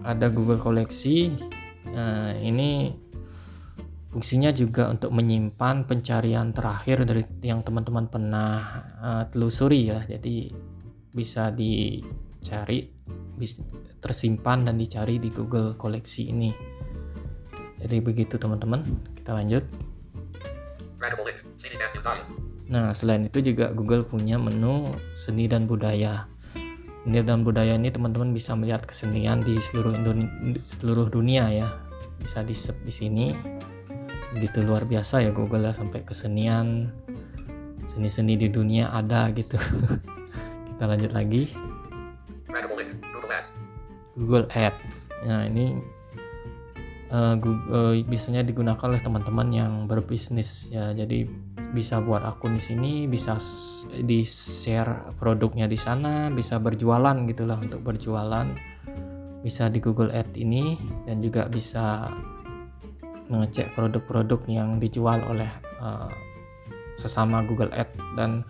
Ada 0.00 0.26
Google 0.32 0.62
koleksi 0.62 1.34
nah, 1.90 2.32
ini 2.38 2.94
fungsinya 4.10 4.50
juga 4.54 4.90
untuk 4.90 5.10
menyimpan 5.12 5.86
pencarian 5.86 6.50
terakhir 6.54 7.04
dari 7.06 7.22
yang 7.42 7.66
teman-teman 7.66 8.06
pernah 8.06 8.58
uh, 9.02 9.24
telusuri 9.26 9.90
ya. 9.90 10.06
Jadi 10.06 10.50
bisa 11.10 11.50
dicari 11.50 12.86
bisa 13.34 13.64
tersimpan 13.98 14.68
dan 14.68 14.78
dicari 14.78 15.18
di 15.18 15.32
Google 15.34 15.74
koleksi 15.74 16.30
ini 16.30 16.50
jadi 17.80 17.96
begitu 18.04 18.36
teman-teman. 18.36 18.84
Kita 19.16 19.32
lanjut. 19.32 19.64
Nah 22.70 22.92
selain 22.92 23.26
itu 23.26 23.40
juga 23.40 23.72
Google 23.72 24.04
punya 24.04 24.36
menu 24.36 24.92
seni 25.16 25.48
dan 25.48 25.64
budaya. 25.64 26.28
Seni 27.00 27.24
dan 27.24 27.42
budaya 27.42 27.74
ini 27.74 27.88
teman-teman 27.88 28.36
bisa 28.36 28.52
melihat 28.52 28.84
kesenian 28.84 29.40
di 29.40 29.56
seluruh 29.58 29.96
Indonesia, 29.96 30.60
seluruh 30.78 31.08
dunia 31.08 31.48
ya. 31.48 31.68
Bisa 32.20 32.44
di 32.44 32.52
di 32.84 32.92
sini. 32.92 33.26
Gitu 34.36 34.62
luar 34.62 34.86
biasa 34.86 35.26
ya 35.26 35.34
Google 35.34 35.66
ya 35.66 35.74
sampai 35.74 36.06
kesenian 36.06 36.94
seni-seni 37.90 38.38
di 38.38 38.46
dunia 38.46 38.92
ada 38.94 39.26
gitu. 39.34 39.58
Kita 40.68 40.84
lanjut 40.86 41.10
lagi. 41.10 41.50
Google 44.14 44.46
Ads. 44.52 45.10
Nah 45.26 45.48
ini 45.48 45.74
Google, 47.10 47.74
uh, 47.74 47.94
biasanya 48.06 48.46
digunakan 48.46 48.78
oleh 48.86 49.02
teman-teman 49.02 49.48
yang 49.50 49.72
berbisnis 49.90 50.70
ya. 50.70 50.94
Jadi 50.94 51.26
bisa 51.74 51.98
buat 51.98 52.22
akun 52.22 52.58
di 52.58 52.62
sini 52.62 52.92
bisa 53.06 53.38
di 53.90 54.26
share 54.26 55.14
produknya 55.18 55.70
di 55.70 55.78
sana 55.78 56.30
bisa 56.30 56.58
berjualan 56.62 57.14
gitulah 57.26 57.58
untuk 57.58 57.82
berjualan. 57.82 58.46
Bisa 59.40 59.72
di 59.72 59.80
Google 59.80 60.12
Ads 60.12 60.36
ini 60.36 60.76
dan 61.08 61.24
juga 61.24 61.48
bisa 61.48 62.12
mengecek 63.30 63.72
produk-produk 63.72 64.42
yang 64.50 64.76
dijual 64.82 65.22
oleh 65.30 65.48
uh, 65.80 66.10
sesama 66.98 67.40
Google 67.46 67.72
Ads 67.72 67.96
dan 68.18 68.44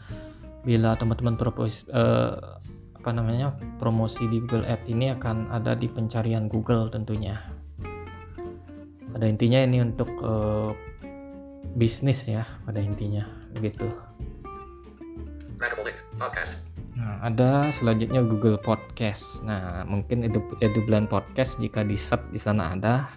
bila 0.66 0.98
teman-teman 0.98 1.38
propose 1.38 1.88
uh, 1.94 2.58
apa 3.00 3.10
namanya 3.16 3.56
promosi 3.80 4.28
di 4.28 4.44
Google 4.44 4.68
Ads 4.68 4.90
ini 4.90 5.08
akan 5.14 5.48
ada 5.54 5.72
di 5.72 5.88
pencarian 5.88 6.50
Google 6.50 6.92
tentunya. 6.92 7.59
Pada 9.10 9.26
intinya 9.26 9.60
ini 9.62 9.82
untuk 9.82 10.10
uh, 10.22 10.70
bisnis 11.74 12.26
ya 12.26 12.42
pada 12.66 12.82
intinya 12.82 13.26
begitu. 13.54 13.86
Nah, 17.00 17.16
ada 17.24 17.72
selanjutnya 17.72 18.20
Google 18.20 18.60
Podcast. 18.60 19.40
Nah, 19.40 19.88
mungkin 19.88 20.26
Edu, 20.26 20.44
Edublan 20.60 21.08
Podcast 21.08 21.56
jika 21.56 21.80
di 21.80 21.96
set 21.96 22.20
di 22.28 22.36
sana 22.36 22.76
ada. 22.76 23.08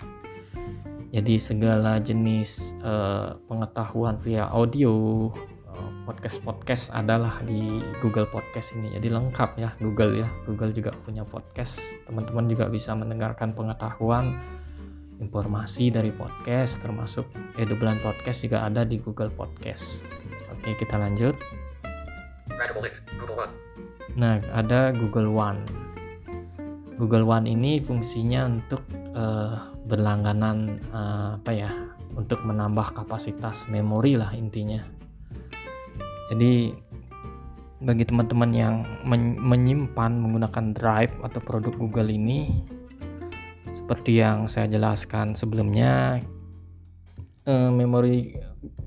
Jadi 1.13 1.37
segala 1.37 2.01
jenis 2.01 2.73
uh, 2.81 3.37
pengetahuan 3.45 4.17
via 4.17 4.49
audio 4.49 5.29
uh, 5.69 5.91
podcast 6.09 6.41
podcast 6.41 6.83
adalah 6.89 7.37
di 7.45 7.83
Google 8.01 8.25
Podcast 8.25 8.73
ini. 8.73 8.89
Jadi 8.97 9.13
lengkap 9.13 9.49
ya 9.61 9.69
Google 9.77 10.25
ya. 10.25 10.31
Google 10.49 10.73
juga 10.73 10.95
punya 11.05 11.21
podcast. 11.21 11.77
Teman-teman 12.09 12.49
juga 12.49 12.65
bisa 12.71 12.97
mendengarkan 12.97 13.53
pengetahuan 13.53 14.41
informasi 15.21 15.93
dari 15.93 16.09
podcast 16.09 16.81
termasuk 16.81 17.29
Edublan 17.59 18.01
Podcast 18.01 18.41
juga 18.41 18.65
ada 18.65 18.81
di 18.87 18.97
Google 18.97 19.29
Podcast. 19.29 20.07
Oke 20.49 20.73
kita 20.79 20.97
lanjut. 20.97 21.35
Nah 24.17 24.41
ada 24.53 24.93
Google 24.93 25.29
One. 25.29 25.61
Google 26.97 27.25
One 27.25 27.49
ini 27.49 27.81
fungsinya 27.81 28.45
untuk 28.47 28.85
uh, 29.17 29.73
berlangganan 29.85 30.79
uh, 30.93 31.29
apa 31.41 31.51
ya 31.51 31.71
untuk 32.13 32.45
menambah 32.45 32.93
kapasitas 32.93 33.67
memori 33.73 34.13
lah 34.13 34.31
intinya. 34.37 34.81
Jadi 36.31 36.73
bagi 37.83 38.07
teman-teman 38.07 38.51
yang 38.55 38.75
men 39.03 39.35
menyimpan 39.43 40.15
menggunakan 40.15 40.71
drive 40.71 41.13
atau 41.19 41.43
produk 41.43 41.75
Google 41.75 42.15
ini 42.15 42.47
seperti 43.73 44.21
yang 44.21 44.45
saya 44.45 44.69
jelaskan 44.69 45.33
sebelumnya 45.33 46.21
uh, 47.49 47.73
memori 47.73 48.37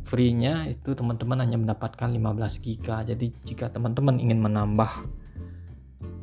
free-nya 0.06 0.70
itu 0.70 0.94
teman-teman 0.94 1.42
hanya 1.42 1.58
mendapatkan 1.58 2.06
15 2.06 2.62
GB 2.62 2.86
jadi 2.86 3.26
jika 3.42 3.74
teman-teman 3.74 4.22
ingin 4.22 4.38
menambah 4.38 4.90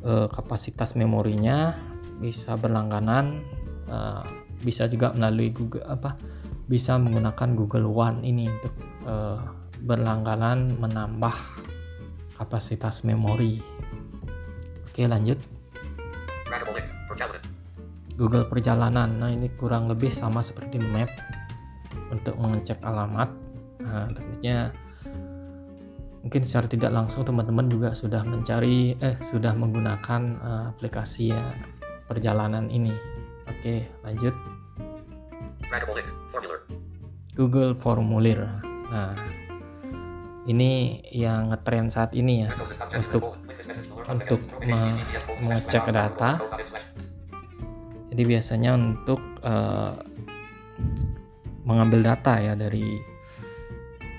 uh, 0.08 0.26
kapasitas 0.32 0.96
memorinya 0.96 1.76
bisa 2.18 2.56
berlangganan 2.56 3.44
uh, 3.92 4.24
bisa 4.64 4.88
juga 4.88 5.12
melalui 5.12 5.52
Google 5.52 5.84
apa 5.84 6.16
bisa 6.64 6.96
menggunakan 6.96 7.52
Google 7.52 7.92
One 7.92 8.24
ini 8.24 8.48
untuk 8.48 8.72
uh, 9.04 9.36
berlangganan 9.84 10.80
menambah 10.80 11.36
kapasitas 12.40 13.04
memori. 13.04 13.60
Oke 14.88 15.04
lanjut. 15.04 15.53
Google 18.14 18.46
Perjalanan. 18.46 19.18
Nah 19.18 19.30
ini 19.30 19.50
kurang 19.54 19.90
lebih 19.90 20.10
sama 20.14 20.40
seperti 20.40 20.78
Map 20.78 21.10
untuk 22.10 22.38
mengecek 22.38 22.78
alamat. 22.82 23.30
Nah, 23.84 24.06
tentunya 24.10 24.70
mungkin 26.24 26.40
secara 26.40 26.64
tidak 26.64 26.88
langsung 26.94 27.20
teman-teman 27.26 27.68
juga 27.68 27.92
sudah 27.92 28.24
mencari 28.24 28.96
eh 28.96 29.20
sudah 29.20 29.52
menggunakan 29.52 30.22
uh, 30.40 30.64
aplikasi 30.72 31.34
ya 31.34 31.44
perjalanan 32.08 32.70
ini. 32.72 32.94
Oke 33.50 33.90
lanjut. 34.06 34.32
Google 37.34 37.74
Formulir. 37.74 38.46
Nah, 38.88 39.12
ini 40.46 41.02
yang 41.10 41.50
ngetrend 41.50 41.90
saat 41.90 42.14
ini 42.14 42.46
ya 42.46 42.50
untuk 42.94 43.36
untuk 44.06 44.40
me 44.62 45.02
mengecek 45.42 45.90
data. 45.90 46.40
Jadi 48.14 48.30
biasanya 48.30 48.78
untuk 48.78 49.18
uh, 49.42 49.98
mengambil 51.66 52.14
data 52.14 52.38
ya 52.38 52.54
dari 52.54 52.94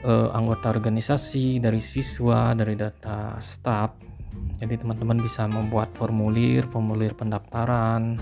uh, 0.03 0.35
anggota 0.35 0.75
organisasi, 0.75 1.63
dari 1.63 1.79
siswa, 1.79 2.51
dari 2.51 2.75
data 2.75 3.39
staff. 3.39 3.95
Jadi 4.59 4.83
teman-teman 4.83 5.23
bisa 5.23 5.47
membuat 5.47 5.95
formulir, 5.95 6.67
formulir 6.67 7.15
pendaftaran, 7.15 8.19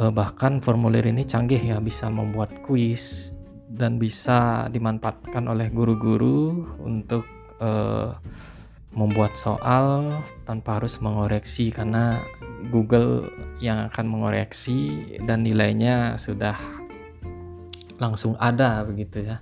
uh, 0.00 0.08
bahkan 0.08 0.64
formulir 0.64 1.04
ini 1.04 1.28
canggih 1.28 1.60
ya 1.60 1.76
bisa 1.84 2.08
membuat 2.08 2.64
kuis 2.64 3.36
dan 3.68 4.00
bisa 4.00 4.72
dimanfaatkan 4.72 5.52
oleh 5.52 5.68
guru-guru 5.68 6.64
untuk 6.80 7.28
uh, 7.60 8.16
membuat 8.96 9.36
soal 9.36 10.24
tanpa 10.48 10.80
harus 10.80 10.96
mengoreksi 10.98 11.70
karena 11.70 12.24
Google 12.68 13.32
yang 13.64 13.88
akan 13.88 14.04
mengoreksi 14.04 15.16
dan 15.24 15.40
nilainya 15.40 16.20
sudah 16.20 16.56
langsung 17.96 18.36
ada 18.36 18.84
begitu 18.84 19.24
ya. 19.24 19.40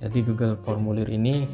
Jadi 0.00 0.18
Google 0.24 0.56
Formulir 0.60 1.08
ini 1.12 1.44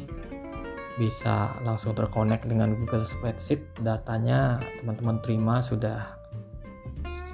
bisa 0.99 1.55
langsung 1.63 1.95
terkonek 1.95 2.43
dengan 2.47 2.75
Google 2.75 3.07
Spreadsheet. 3.07 3.79
Datanya 3.79 4.59
teman-teman 4.79 5.19
terima 5.23 5.63
sudah 5.63 6.19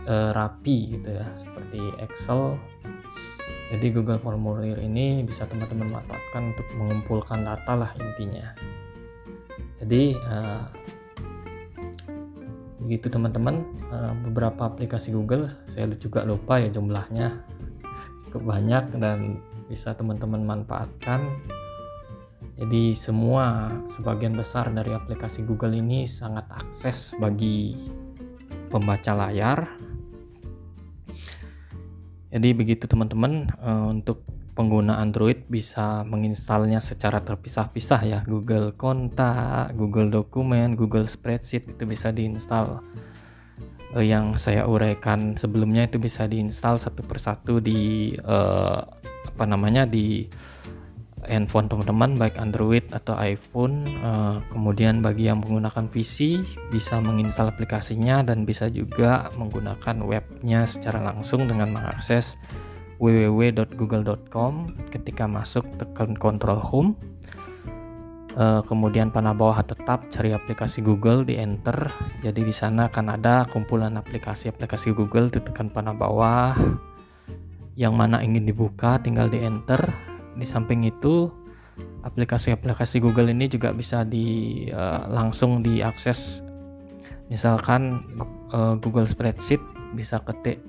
uh, 0.06 0.32
rapi 0.36 0.98
gitu 1.00 1.18
ya 1.18 1.26
seperti 1.34 1.82
Excel. 2.02 2.58
Jadi 3.74 3.90
Google 3.90 4.22
Formulir 4.22 4.78
ini 4.78 5.26
bisa 5.26 5.50
teman-teman 5.50 5.98
manfaatkan 5.98 6.54
untuk 6.54 6.68
mengumpulkan 6.78 7.42
data 7.42 7.74
lah 7.74 7.92
intinya. 7.98 8.54
Jadi 9.82 10.14
uh, 10.14 10.70
begitu 12.86 13.10
teman-teman. 13.10 13.66
Uh, 13.90 14.14
beberapa 14.30 14.70
aplikasi 14.70 15.10
Google 15.10 15.50
saya 15.66 15.90
juga 15.98 16.22
lupa 16.22 16.62
ya 16.62 16.70
jumlahnya. 16.70 17.42
Cukup 18.22 18.46
banyak 18.46 18.94
dan 19.02 19.42
bisa 19.66 19.98
teman-teman 19.98 20.46
manfaatkan. 20.46 21.42
Jadi 22.56 22.96
semua 22.96 23.68
sebagian 23.90 24.38
besar 24.38 24.72
dari 24.72 24.94
aplikasi 24.96 25.44
Google 25.44 25.76
ini 25.76 26.08
sangat 26.08 26.48
akses 26.54 27.18
bagi 27.18 27.76
pembaca 28.70 29.12
layar. 29.18 29.66
Jadi 32.30 32.50
begitu 32.54 32.86
teman-teman. 32.86 33.50
Uh, 33.60 33.92
untuk 33.98 34.35
pengguna 34.56 35.04
Android 35.04 35.44
bisa 35.52 36.08
menginstalnya 36.08 36.80
secara 36.80 37.20
terpisah-pisah 37.20 38.02
ya 38.08 38.20
Google 38.24 38.72
Kontak, 38.74 39.76
Google 39.76 40.08
Dokumen, 40.08 40.80
Google 40.80 41.06
Spreadsheet 41.06 41.76
itu 41.76 41.84
bisa 41.84 42.16
diinstal. 42.16 42.80
Uh, 43.92 44.02
yang 44.02 44.40
saya 44.40 44.64
uraikan 44.64 45.36
sebelumnya 45.36 45.86
itu 45.86 46.00
bisa 46.00 46.26
diinstal 46.26 46.80
satu 46.80 47.04
persatu 47.04 47.60
di 47.60 48.16
uh, 48.24 48.80
apa 49.28 49.44
namanya 49.44 49.84
di 49.84 50.24
handphone 51.28 51.68
teman-teman 51.68 52.16
baik 52.16 52.38
Android 52.38 52.86
atau 52.94 53.18
iPhone 53.18 53.84
uh, 54.00 54.40
kemudian 54.54 55.02
bagi 55.02 55.28
yang 55.28 55.42
menggunakan 55.42 55.90
PC 55.90 56.40
bisa 56.70 57.02
menginstal 57.02 57.52
aplikasinya 57.52 58.22
dan 58.22 58.46
bisa 58.46 58.70
juga 58.70 59.34
menggunakan 59.36 60.06
webnya 60.06 60.64
secara 60.70 61.02
langsung 61.02 61.50
dengan 61.50 61.74
mengakses 61.74 62.38
www.google.com 63.00 64.54
ketika 64.92 65.28
masuk 65.28 65.66
tekan 65.76 66.16
control 66.16 66.60
home. 66.60 66.96
Uh, 68.36 68.60
kemudian 68.68 69.16
panah 69.16 69.32
bawah 69.32 69.64
tetap 69.64 70.12
cari 70.12 70.36
aplikasi 70.36 70.84
Google 70.84 71.24
di 71.24 71.40
enter. 71.40 71.88
Jadi 72.20 72.44
di 72.44 72.52
sana 72.52 72.92
akan 72.92 73.16
ada 73.16 73.48
kumpulan 73.48 73.96
aplikasi-aplikasi 73.96 74.92
Google 74.92 75.32
ditekan 75.32 75.72
panah 75.72 75.96
bawah. 75.96 76.52
Yang 77.80 77.94
mana 77.96 78.20
ingin 78.20 78.44
dibuka 78.44 79.00
tinggal 79.00 79.32
di 79.32 79.40
enter. 79.40 79.80
Di 80.36 80.44
samping 80.44 80.84
itu 80.84 81.32
aplikasi-aplikasi 82.04 83.00
Google 83.00 83.32
ini 83.32 83.48
juga 83.48 83.72
bisa 83.72 84.04
di 84.04 84.68
uh, 84.68 85.08
langsung 85.08 85.64
diakses. 85.64 86.44
Misalkan 87.32 88.04
uh, 88.52 88.76
Google 88.84 89.08
Spreadsheet 89.08 89.64
bisa 89.96 90.20
ketik 90.20 90.60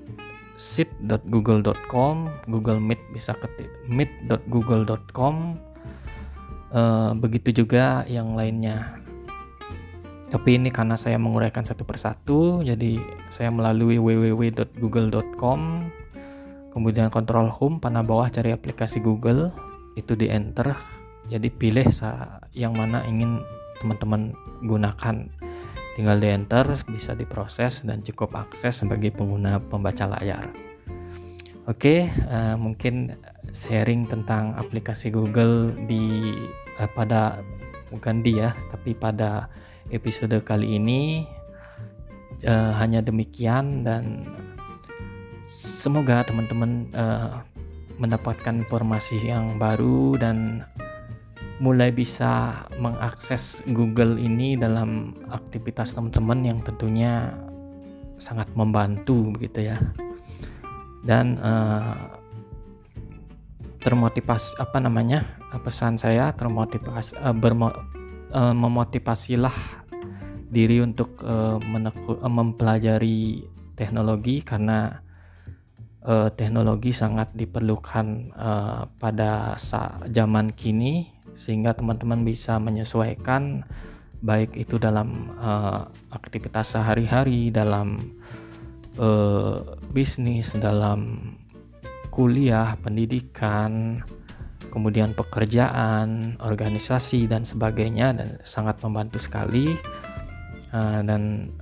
sheet.google.com 0.57 2.15
Google 2.49 2.81
Meet 2.81 2.99
bisa 3.13 3.37
ketik 3.37 3.69
meet.google.com 3.85 5.35
uh, 6.73 7.13
begitu 7.15 7.63
juga 7.63 8.03
yang 8.09 8.33
lainnya. 8.33 8.97
Tapi 10.27 10.59
ini 10.59 10.67
karena 10.75 10.99
saya 10.99 11.15
menguraikan 11.15 11.63
satu 11.63 11.87
persatu 11.87 12.59
jadi 12.59 12.99
saya 13.31 13.47
melalui 13.47 13.95
www.google.com 13.95 15.61
kemudian 16.75 17.07
kontrol 17.07 17.47
home 17.47 17.79
panah 17.79 18.03
bawah 18.03 18.27
cari 18.27 18.51
aplikasi 18.51 18.99
Google 18.99 19.55
itu 19.95 20.19
di 20.19 20.27
enter 20.27 20.75
jadi 21.31 21.47
pilih 21.47 21.87
yang 22.51 22.75
mana 22.75 23.07
ingin 23.07 23.39
teman-teman 23.79 24.35
gunakan 24.67 25.31
tinggal 25.97 26.21
di 26.21 26.29
enter 26.29 26.77
bisa 26.85 27.17
diproses 27.17 27.81
dan 27.81 28.05
cukup 28.05 28.37
akses 28.37 28.85
sebagai 28.85 29.09
pengguna 29.17 29.57
pembaca 29.57 30.05
layar. 30.05 30.45
Oke 31.65 32.05
uh, 32.29 32.55
mungkin 32.55 33.17
sharing 33.49 34.05
tentang 34.05 34.53
aplikasi 34.55 35.09
Google 35.09 35.73
di 35.89 36.37
uh, 36.77 36.87
pada 36.93 37.41
bukan 37.89 38.21
dia 38.21 38.53
tapi 38.69 38.93
pada 38.93 39.49
episode 39.89 40.37
kali 40.45 40.77
ini 40.77 41.25
uh, 42.45 42.77
hanya 42.77 43.01
demikian 43.01 43.81
dan 43.81 44.23
semoga 45.43 46.23
teman-teman 46.23 46.93
uh, 46.93 47.41
mendapatkan 47.97 48.53
informasi 48.61 49.17
yang 49.25 49.57
baru 49.57 50.15
dan 50.21 50.61
mulai 51.57 51.89
bisa 51.89 52.63
mengakses 52.77 53.65
Google 53.65 54.21
ini 54.21 54.53
dalam 54.53 55.17
aktivitas 55.33 55.97
teman-teman 55.97 56.39
yang 56.45 56.59
tentunya 56.61 57.33
sangat 58.21 58.49
membantu 58.53 59.33
begitu 59.33 59.73
ya. 59.73 59.77
Dan 61.01 61.41
uh, 61.41 62.17
termotivasi 63.81 64.59
apa 64.59 64.77
namanya 64.83 65.23
pesan 65.63 65.95
saya 65.95 66.35
termotivasi 66.35 67.17
uh, 67.17 67.33
bermo, 67.33 67.71
uh, 68.35 68.53
memotivasilah 68.53 69.55
diri 70.51 70.83
untuk 70.83 71.17
uh, 71.23 71.57
meneku, 71.57 72.19
uh, 72.19 72.29
mempelajari 72.29 73.47
teknologi 73.73 74.45
karena 74.45 75.01
uh, 76.05 76.29
teknologi 76.33 76.93
sangat 76.93 77.33
diperlukan 77.33 78.35
uh, 78.35 78.81
pada 78.99 79.55
zaman 80.11 80.51
kini 80.53 81.16
sehingga 81.37 81.77
teman-teman 81.77 82.25
bisa 82.25 82.57
menyesuaikan 82.57 83.61
baik 84.25 84.57
itu 84.57 84.81
dalam 84.81 85.37
uh, 85.37 85.85
aktivitas 86.09 86.73
sehari-hari 86.73 87.53
dalam 87.53 88.17
uh, 88.97 89.77
bisnis 89.93 90.57
dalam 90.57 91.31
kuliah 92.09 92.73
pendidikan 92.81 94.01
kemudian 94.73 95.13
pekerjaan 95.13 96.37
organisasi 96.41 97.29
dan 97.29 97.45
sebagainya 97.45 98.13
dan 98.13 98.29
sangat 98.41 98.81
membantu 98.81 99.21
sekali. 99.21 99.77
Uh, 100.73 100.99
dan 101.05 101.53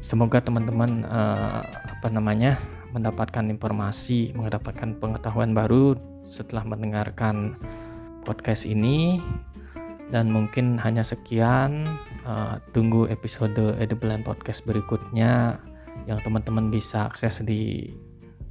semoga 0.00 0.40
teman-teman 0.40 1.04
uh, 1.04 1.60
apa 1.64 2.08
namanya 2.08 2.56
mendapatkan 2.94 3.44
informasi, 3.50 4.32
mendapatkan 4.32 4.96
pengetahuan 5.02 5.52
baru 5.52 5.98
setelah 6.24 6.64
mendengarkan 6.64 7.58
podcast 8.24 8.64
ini. 8.64 9.20
Dan 10.08 10.32
mungkin 10.32 10.80
hanya 10.80 11.04
sekian. 11.04 11.84
Uh, 12.24 12.56
tunggu 12.72 13.04
episode 13.12 13.76
Edible 13.76 14.16
Podcast 14.24 14.64
berikutnya 14.64 15.60
yang 16.08 16.18
teman-teman 16.24 16.72
bisa 16.72 17.04
akses 17.04 17.44
di 17.44 17.92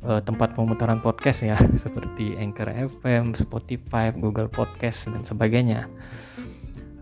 uh, 0.06 0.22
tempat 0.22 0.54
pemutaran 0.54 1.02
podcast 1.02 1.42
ya, 1.42 1.58
seperti 1.84 2.38
Anchor 2.38 2.70
FM, 2.70 3.34
Spotify, 3.34 4.14
Google 4.14 4.52
Podcast 4.52 5.10
dan 5.10 5.26
sebagainya. 5.26 5.90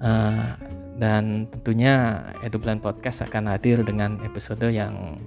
Uh, 0.02 0.56
dan 0.98 1.50
tentunya 1.50 2.22
Eduplan 2.46 2.78
Podcast 2.78 3.26
akan 3.26 3.50
hadir 3.50 3.82
dengan 3.82 4.22
episode 4.22 4.70
yang 4.70 5.18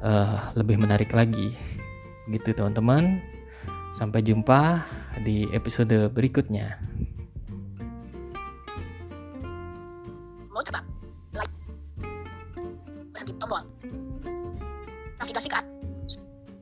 uh, 0.00 0.50
lebih 0.56 0.80
menarik 0.80 1.12
lagi. 1.12 1.52
Gitu 2.26 2.50
teman-teman. 2.56 3.35
Sampai 3.96 4.20
jumpa 4.20 4.84
di 5.24 5.48
episode 5.56 6.12
berikutnya. 6.12 6.76
Tombol. 13.36 13.62
Navigasi 15.20 15.48
ke 15.48 15.60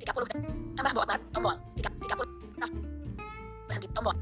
30 0.02 0.74
tambah 0.74 0.92
bawa 0.94 1.14
tombol. 1.30 1.54
30 1.78 2.22
berhenti 3.70 3.88
tombol. 3.94 4.14